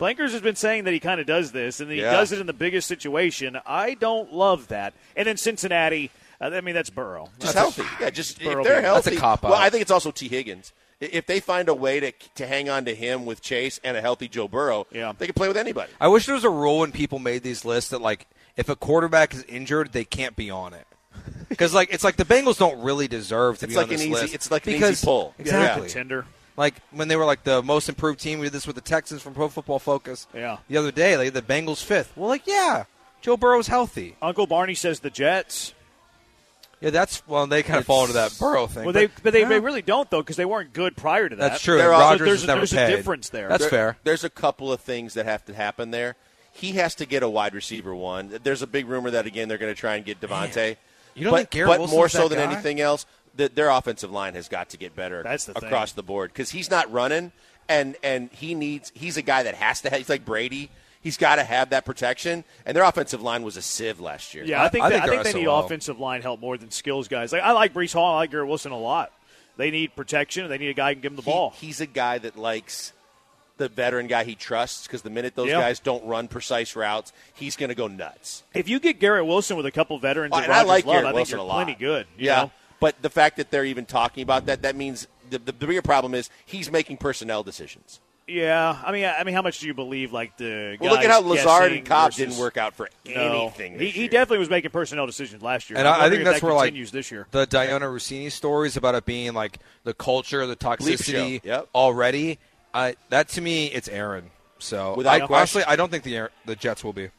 [0.02, 2.12] Blankers has been saying that he kind of does this, and he Yeah.
[2.12, 3.60] does it in the biggest situation.
[3.68, 4.94] I don't love that.
[5.16, 6.10] And then Cincinnati,
[6.42, 7.30] uh, I mean, that's Burrow.
[7.40, 7.90] Just That's- healthy.
[8.04, 9.52] Yeah, just Burrow if they're being- That's a cop-out.
[9.52, 10.28] Well, I think it's also T.
[10.28, 10.74] Higgins.
[11.00, 14.02] If they find a way to to hang on to him with Chase and a
[14.02, 15.14] healthy Joe Burrow, Yeah.
[15.18, 15.92] they can play with anybody.
[16.02, 18.28] I wish there was a rule when people made these lists that like
[18.58, 20.86] if a quarterback is injured, they can't be on it.
[21.50, 24.02] Because like it's like the Bengals don't really deserve to It's be like on this
[24.02, 24.34] an easy- list.
[24.36, 25.34] it's like an easy because, pull.
[25.38, 25.42] Yeah.
[25.44, 25.82] Exactly.
[25.88, 26.26] contender.
[26.58, 29.22] Like when they were like the most improved team, we did this with the Texans
[29.22, 30.28] from Pro Football Focus.
[30.34, 30.58] Yeah.
[30.68, 32.12] The other day, like the Bengals fifth.
[32.16, 32.86] Well, like yeah,
[33.22, 34.16] Joe Burrow's healthy.
[34.22, 35.74] Uncle Barney says the Jets.
[36.82, 38.86] Yeah, that's well, they kind of fall into that Burrow thing.
[38.86, 39.50] Well, they but they, yeah.
[39.50, 41.52] they really don't though because they weren't good prior to that.
[41.52, 41.78] That's true.
[41.78, 43.50] They're all- So there's is a- never there's a difference there.
[43.50, 43.98] That's There- fair.
[44.04, 46.16] There's a couple of things that have to happen there.
[46.52, 48.40] He has to get a wide receiver one.
[48.44, 50.76] There's a big rumor that again they're going to try and get Davante.
[51.14, 52.54] You don't but, think Garrett but Wilson's more so that than guy?
[52.54, 53.06] anything else,
[53.36, 55.24] that their offensive line has got to get better.
[55.24, 55.66] That's the thing.
[55.66, 57.32] across the board because he's not running,
[57.70, 58.92] and and he needs.
[58.96, 59.90] He's a guy that has to.
[59.90, 60.70] Have, he's like Brady.
[61.04, 64.44] He's got to have that protection, and their offensive line was a sieve last year.
[64.44, 65.66] Yeah, I think I that, think I think they're need SOL.
[65.66, 67.32] offensive line help more than skills guys.
[67.32, 69.12] Like I like Breece Hall, I like Garrett Wilson a lot.
[69.58, 70.48] They need protection.
[70.48, 71.54] They need a guy who can give them the He- ball.
[71.58, 72.94] he's a guy that likes
[73.58, 75.60] the veteran guy he trusts because the minute those Yeah.
[75.60, 78.44] guys don't run precise routes, he's going to go nuts.
[78.56, 81.06] If you get Garrett Wilson with a couple veterans, Well, and I like love, Garrett
[81.08, 81.54] I think Wilson you're a lot.
[81.66, 82.08] plenty good.
[82.18, 82.52] you yeah, know?
[82.82, 85.82] But the fact that they're even talking about that, that means the, the, the bigger
[85.82, 88.02] problem is he's making personnel decisions.
[88.28, 88.78] yeah.
[88.84, 90.78] I mean, I I mean, how much do you believe like the?
[90.82, 93.12] Well, look at how Lazard and Cobb versus- didn't work out for No.
[93.44, 93.74] anything.
[93.74, 94.10] He, this he year.
[94.10, 95.80] definitely was making personnel decisions last year.
[95.80, 97.28] And I'm I, I think that's that where like continues this year.
[97.32, 101.40] the Dianna Russini stories about it being like the culture, the toxicity.
[101.44, 101.70] Yep.
[101.76, 102.40] already.
[102.74, 104.32] I that to me, it's Aaron.
[104.60, 105.36] So Without I, question.
[105.62, 107.10] honestly, I don't think the the Jets will be.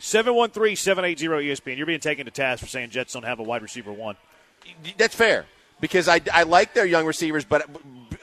[0.00, 1.76] 713-780 ESPN.
[1.76, 4.16] You're being taken to task for saying Jets don't have a wide receiver one.
[4.96, 5.46] That's fair
[5.80, 7.68] because I, I like their young receivers, but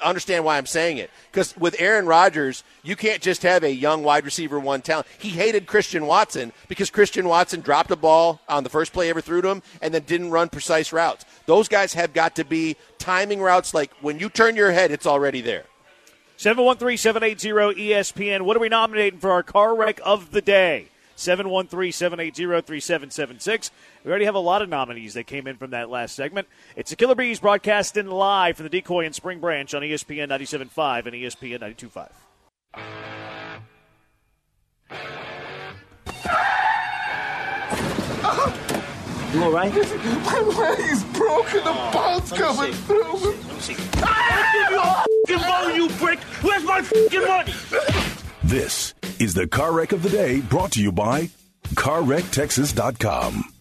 [0.04, 1.10] understand why I'm saying it.
[1.32, 5.08] Because with Aaron Rodgers, you can't just have a young wide receiver one talent.
[5.18, 9.22] He hated Christian Watson because Christian Watson dropped a ball on the first play ever
[9.22, 11.26] threw to him and then didn't run precise routes.
[11.46, 15.08] Those guys have got to be timing routes like when you turn your head, it's
[15.08, 15.66] already there.
[16.38, 18.42] 713-780 ESPN.
[18.42, 20.90] What are we nominating for our car wreck of the day?
[21.18, 23.72] 713-780-3776.
[24.04, 26.48] We already have a lot of nominees that came in from that last segment.
[26.76, 31.08] It's the Killer B's broadcasting live from the Decoy and Spring Branch on ESPN 97.5
[31.08, 32.10] and ESPN 92.5.
[39.34, 39.74] You all right?
[39.74, 41.64] My leg's broken.
[41.64, 43.36] The oh, bone's coming through.
[45.28, 46.20] Give phone, you prick!
[46.42, 47.54] Where's my fucking money?
[48.44, 51.30] This is the car wreck of the day brought to you by
[51.76, 53.54] CarWreckTexas.com.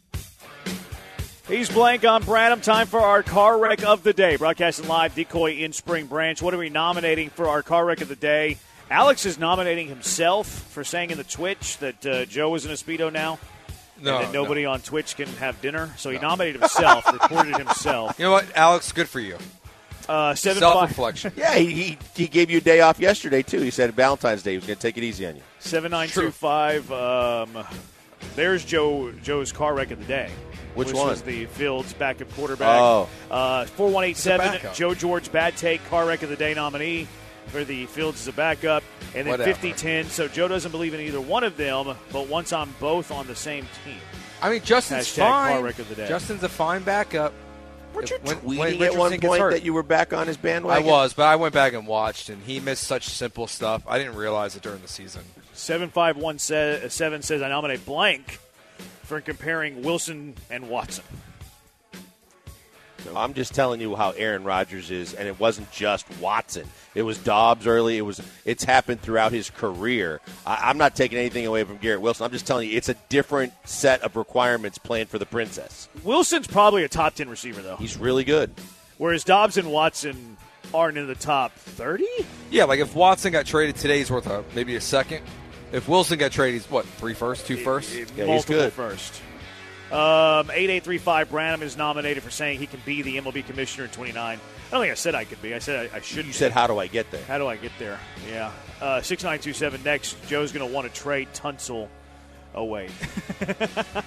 [1.48, 2.61] He's blank on Branham.
[2.61, 4.36] Time for our car wreck of the day.
[4.36, 6.40] Broadcasting live, Decoy in Spring Branch.
[6.42, 8.59] What are we nominating for our car wreck of the day?
[8.90, 12.74] Alex is nominating himself for saying in the Twitch that uh, Joe is in a
[12.74, 13.38] Speedo now.
[14.00, 14.42] No, and that no.
[14.42, 15.92] nobody on Twitch can have dinner.
[15.96, 18.18] So he nominated himself, reported himself.
[18.18, 18.92] You know what, Alex?
[18.92, 19.38] Good for you.
[20.09, 21.32] Uh, seven Self five reflection.
[21.36, 23.61] Yeah, he, he, he gave you a day off yesterday, too.
[23.61, 25.42] He said Valentine's Day he was going to take it easy on you.
[25.59, 26.90] seven nine two five.
[26.92, 27.64] Um,
[28.34, 30.30] there's Joe Joe's car wreck of the day.
[30.74, 31.09] Which which one?
[31.09, 32.80] was the Fields backup quarterback.
[32.80, 33.09] Oh.
[33.30, 34.61] Uh, four one eight seven.
[34.74, 37.09] Joe George bad take car wreck of the day nominee
[37.46, 38.82] for the Fields as a backup,
[39.14, 39.52] and then Whatever.
[39.52, 40.07] 50-10.
[40.07, 43.36] So Joe doesn't believe in either one of them, but wants on both on the
[43.36, 43.98] same team.
[44.42, 45.18] I mean, Justin's Hashtag
[45.52, 46.09] car wreck of the day.
[46.09, 47.32] Justin's a fine backup.
[47.97, 50.84] Weren't you when- tweeting when at one point that you were back on his bandwagon?
[50.84, 53.82] I was, but I went back and watched, and he missed such simple stuff.
[53.88, 55.22] I didn't realize it during the season.
[55.55, 58.38] Seven five one se- uh, seven says I nominate blank
[59.05, 61.05] for comparing Wilson and Watson.
[63.14, 66.66] I'm just telling you how Aaron Rodgers is, and it wasn't just Watson.
[66.94, 67.98] It was Doubs early.
[67.98, 68.20] It was.
[68.44, 70.20] It's happened throughout his career.
[70.46, 72.24] I, I'm not taking anything away from Garrett Wilson.
[72.24, 75.88] I'm just telling you, it's a different set of requirements playing for the Princess.
[76.04, 78.50] Wilson's probably a top ten receiver though, He's really good.
[78.98, 80.36] whereas Doubs and Watson
[80.74, 82.07] aren't in the top thirty.
[82.50, 85.22] Yeah, like if Watson got traded today, he's worth a, maybe a second.
[85.72, 87.92] If Wilson got traded, he's what three first, two first.
[87.92, 88.72] he's multiple good.
[88.72, 89.20] first.
[89.93, 94.18] Um, 8835 Branham is nominated for saying he can be the MLB commissioner in 29.
[94.18, 95.55] I don't think I said I could be.
[95.55, 96.18] I said I, I should.
[96.18, 96.32] You be.
[96.32, 98.01] said, "How do I get there?" How do I get there?
[98.28, 98.51] Yeah.
[98.80, 100.16] Uh, 6927 next.
[100.26, 101.89] Joe's going to want to trade Tunsil
[102.53, 102.89] away.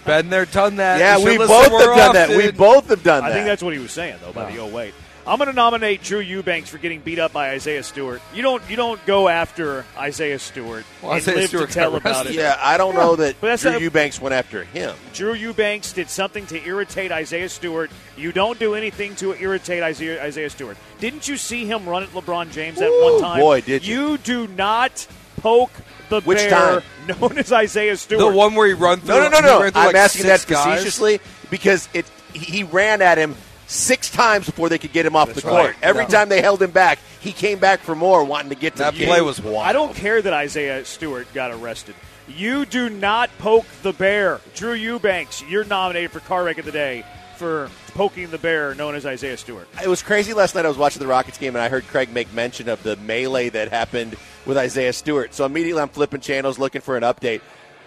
[0.05, 0.99] Been there, done that.
[0.99, 2.29] Yeah, we both have more done that.
[2.29, 2.37] often.
[2.37, 3.27] We both have done that.
[3.27, 3.35] I that.
[3.35, 4.93] think that's what he was saying, though, by the 08.
[5.29, 8.19] I'm going to nominate Drew Eubanks for getting beat up by Isaiah Stewart.
[8.33, 11.95] You don't you don't go after Isaiah Stewart Well, and Isaiah live Stewart to tell
[11.95, 12.35] about arrested.
[12.35, 12.39] it.
[12.39, 14.95] Yeah, I don't know that But that's Drew not- Eubanks went after him.
[15.13, 17.91] Drew Eubanks did something to irritate Isaiah Stewart.
[18.17, 20.77] You don't do anything to irritate Isaiah, Isaiah Stewart.
[20.99, 23.39] Didn't you see him run at LeBron James that Ooh, one time?
[23.39, 24.11] boy, did you.
[24.13, 25.05] You do not
[25.41, 25.71] poke
[26.09, 26.81] the Which bear time?
[27.21, 28.19] known as Isaiah Stewart.
[28.19, 29.09] The one where he run through.
[29.15, 29.65] No, no, no, no.
[29.67, 30.65] I'm like, asking that guys.
[30.65, 31.19] facetiously
[31.51, 33.35] because it he he ran at him
[33.69, 35.61] six times before they could get him off the right.
[35.63, 35.75] court.
[35.81, 36.09] Every Yeah.
[36.09, 38.95] time they held him back, he came back for more, wanting to get to That
[38.95, 39.25] the play game.
[39.25, 39.65] was wild.
[39.67, 41.93] I don't care that Isaiah Stewart got arrested.
[42.27, 44.41] You do not poke the bear.
[44.55, 47.03] Drew Eubanks, you're nominated for car wreck of the day
[47.37, 49.67] for poking the bear known as Isaiah Stewart.
[49.81, 50.65] It was crazy last night.
[50.65, 53.49] I was watching the Rockets game and I heard Craig make mention of the melee
[53.49, 54.15] that happened
[54.45, 55.33] with Isaiah Stewart.
[55.33, 57.41] So immediately I'm flipping channels looking for an update.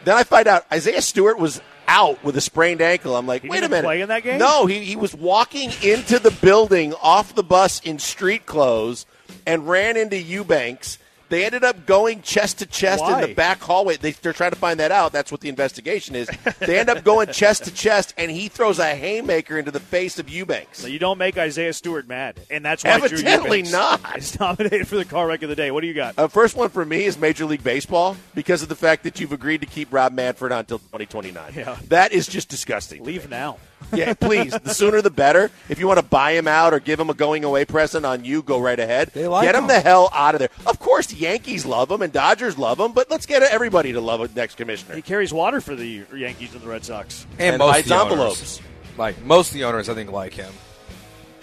[0.05, 1.61] Then I find out Isaiah Stewart was
[1.93, 3.15] out with a sprained ankle.
[3.15, 3.85] I'm like, He wait a minute.
[3.85, 4.39] play in that game?
[4.39, 9.05] No, he, he was walking into the building off the bus in street clothes
[9.47, 10.99] and ran into Eubanks.
[11.33, 13.97] They ended up going chest to chest in the back hallway.
[13.97, 15.13] They, they're trying to find that out.
[15.13, 16.31] That's what the investigation is.
[16.59, 20.19] They end up going chest to chest, and he throws a haymaker into the face
[20.19, 20.81] of Eubanks.
[20.81, 24.19] So you don't make Isaiah Stewart mad, and that's why Evidently not.
[24.19, 25.71] is nominated for the car wreck of the day.
[25.71, 26.19] What do you got?
[26.19, 29.33] Uh, first one for me is Major League Baseball because of the fact that you've
[29.33, 31.55] agreed to keep Rob Manfred until 2029.
[31.57, 31.79] Yeah.
[31.89, 33.05] That is just disgusting.
[33.05, 33.57] Leave now.
[33.93, 34.53] Yeah, please.
[34.53, 35.51] The sooner the better.
[35.69, 38.25] If you want to buy him out or give him a going away present on
[38.25, 39.11] you, go right ahead.
[39.15, 39.69] They like get him him.
[39.69, 40.51] the hell out of there.
[40.67, 44.01] Of course, the Yankees love him and Dodgers love him, but let's get everybody to
[44.01, 44.95] love a next commissioner.
[44.97, 47.27] He carries water for the Yankees and the Red Sox.
[47.39, 48.11] and, And most hides of the owners.
[48.11, 48.61] envelopes.
[48.99, 50.53] Like most of the owners, I think like him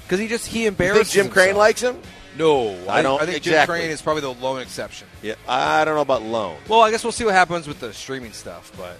[0.03, 1.13] because he just he You embarrasses.
[1.13, 1.99] think Jim Crane likes him?
[2.37, 3.75] No, I don't- I think exactly.
[3.77, 5.07] Jim Crane is probably the lone exception.
[5.21, 6.57] Yeah, I don't know about lone.
[6.67, 8.97] Well, I guess we'll see what happens with the streaming stuff, but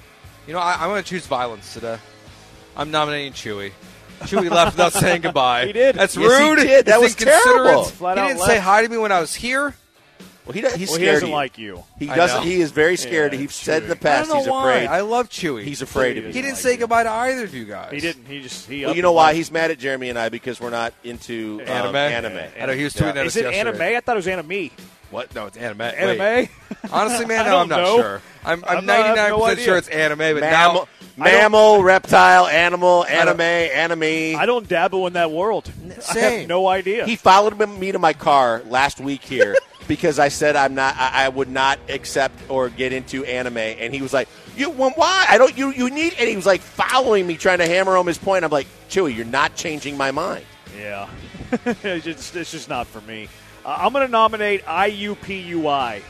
[0.48, 1.98] you know, I, I'm going to choose violence today.
[2.76, 3.72] I'm nominating Chewy.
[4.22, 5.68] Chewy left without saying goodbye.
[5.68, 5.96] He did.
[5.96, 6.60] That's Yes, he rude.
[6.60, 6.86] did.
[6.88, 7.84] That was terrible.
[7.86, 8.52] Flat he out didn't left.
[8.52, 9.76] say hi to me when I was here.
[10.46, 11.36] Well, he, does- he's Well, he scared doesn't you.
[11.36, 11.84] like you.
[12.00, 12.38] He I doesn't.
[12.38, 12.44] know.
[12.44, 13.34] He is very scared.
[13.34, 14.00] Yeah, He's said in the Chewy.
[14.00, 14.72] I past don't know he's why.
[14.74, 14.88] afraid.
[14.88, 15.64] I love Chewy.
[15.64, 16.34] He's afraid of He you.
[16.34, 16.78] he didn't like say you.
[16.78, 17.92] goodbye to either of you guys.
[17.92, 18.26] He didn't.
[18.26, 18.82] He just he.
[18.82, 19.38] Well, up you know and why left.
[19.38, 21.96] he's mad at Jeremy and I because we're not into um, Anime?
[21.96, 22.50] anime.
[22.60, 23.22] I know he was tweeting Yeah.
[23.22, 23.60] at Is us it yesterday.
[23.60, 23.98] anime?
[23.98, 24.70] I thought it was anime.
[25.12, 25.34] What?
[25.34, 25.82] No, it's anime.
[25.82, 26.20] Anime.
[26.20, 26.50] Wait.
[26.92, 27.98] Honestly, man, no, I'm not know.
[27.98, 28.22] sure.
[28.46, 30.88] I'm, I'm, I'm not- I have 99% no sure it's anime, but Mammal,
[31.18, 34.40] now mammal, reptile, animal, anime, anime.
[34.40, 35.72] I don't dabble in that world.
[35.90, 36.40] I Same.
[36.42, 37.06] have no idea.
[37.06, 39.56] He followed me to my car last week here
[39.88, 40.96] because I said I'm not.
[40.98, 45.26] I, I would not accept or get into anime, and he was like, "You why?
[45.28, 45.58] I don't.
[45.58, 48.46] You you need." And he was like following me, trying to hammer home his point.
[48.46, 50.46] I'm like, Chewy, you're not changing my mind.
[50.78, 51.10] Yeah,
[51.66, 53.28] it's, just, it's just not for me.
[53.70, 56.02] Uh, I'm going to nominate IUPUI.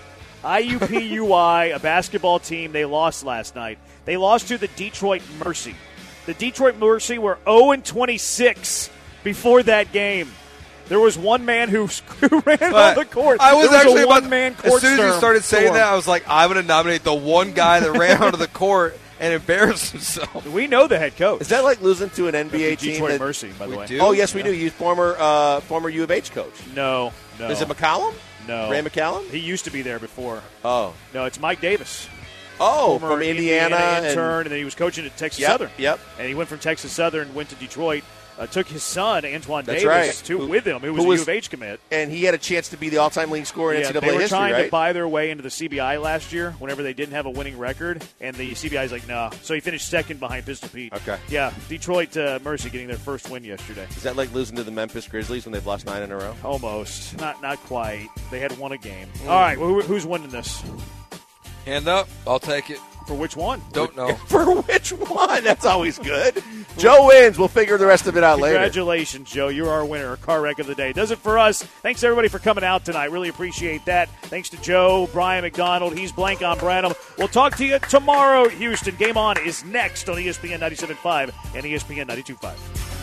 [0.46, 2.72] IUPUI, a basketball team.
[2.72, 3.78] They lost last night.
[4.06, 5.76] They lost to the Detroit Mercy.
[6.26, 8.90] The Detroit Mercy were 0 and 26
[9.26, 10.32] before that game.
[10.88, 11.88] There was one man who,
[12.22, 13.42] who ran on But the court.
[13.42, 15.76] I was there actually a about- one man As soon as you started saying storm.
[15.78, 18.48] that, I was like, I'm going to nominate the one guy that ran onto the
[18.48, 20.48] court and embarrassed himself.
[20.48, 21.42] we know the head coach.
[21.42, 22.92] Is that like losing to an the NBA team?
[22.94, 23.52] Detroit that- Mercy?
[23.60, 24.00] By the way, do?
[24.00, 24.52] Oh yes, we do.
[24.54, 26.54] He's former uh, former U of H coach.
[26.74, 28.14] no, no, Is it McCallum?
[28.48, 28.70] no.
[28.70, 29.30] Ray McCallum?
[29.30, 30.42] He used to be there before.
[30.64, 32.08] Oh, No, it's Mike Davis.
[32.60, 35.72] oh, from Indiana, and- intern, and, then he was coaching at Texas Yep, Southern.
[35.78, 36.00] yep.
[36.18, 38.04] And he went from Texas Southern, went to Detroit,
[38.40, 40.26] uh, took his son Antoine That's Davis right.
[40.26, 40.84] to, Who- with him.
[40.84, 41.80] It was who a was- U of H commit.
[41.92, 44.08] and he had a chance to be the all-time leading scorer in Yeah, NCAA they
[44.14, 44.64] were history, trying right?
[44.66, 46.52] to buy their way into the CBI last year.
[46.60, 49.30] Whenever they didn't have a winning record, and the CBI is like, nah.
[49.44, 50.94] So he finished second behind Pistol Pete.
[50.94, 51.18] Okay.
[51.30, 53.86] Yeah, Detroit uh, Mercy getting their first win yesterday.
[53.96, 56.36] Is that like losing to the Memphis Grizzlies when they've lost nine in a row?
[56.44, 58.08] Almost, not not quite.
[58.32, 59.08] They had won a game.
[59.24, 59.30] Mm.
[59.30, 60.64] All right, well, who, who's winning this?
[61.66, 62.08] Hand up.
[62.26, 62.80] I'll take it.
[63.10, 63.60] For which one?
[63.72, 64.14] Don't know.
[64.28, 65.44] For which one?
[65.44, 66.44] That's always good.
[66.78, 67.40] Joe wins.
[67.40, 68.58] We'll figure the rest of it out later.
[68.58, 69.48] Congratulations, Joe.
[69.48, 70.94] You're our winner, car wreck of the day.
[70.94, 71.64] Does it for us.
[71.64, 73.06] Thanks, everybody, for coming out tonight.
[73.06, 74.10] Really appreciate that.
[74.26, 75.98] Thanks to Joe, Brian McDonald.
[75.98, 76.94] He's blank on Branham.
[77.18, 78.96] We'll talk to you tomorrow, Houston.
[78.98, 82.99] Game On is next on ESPN 97.5 and ESPN 92.5.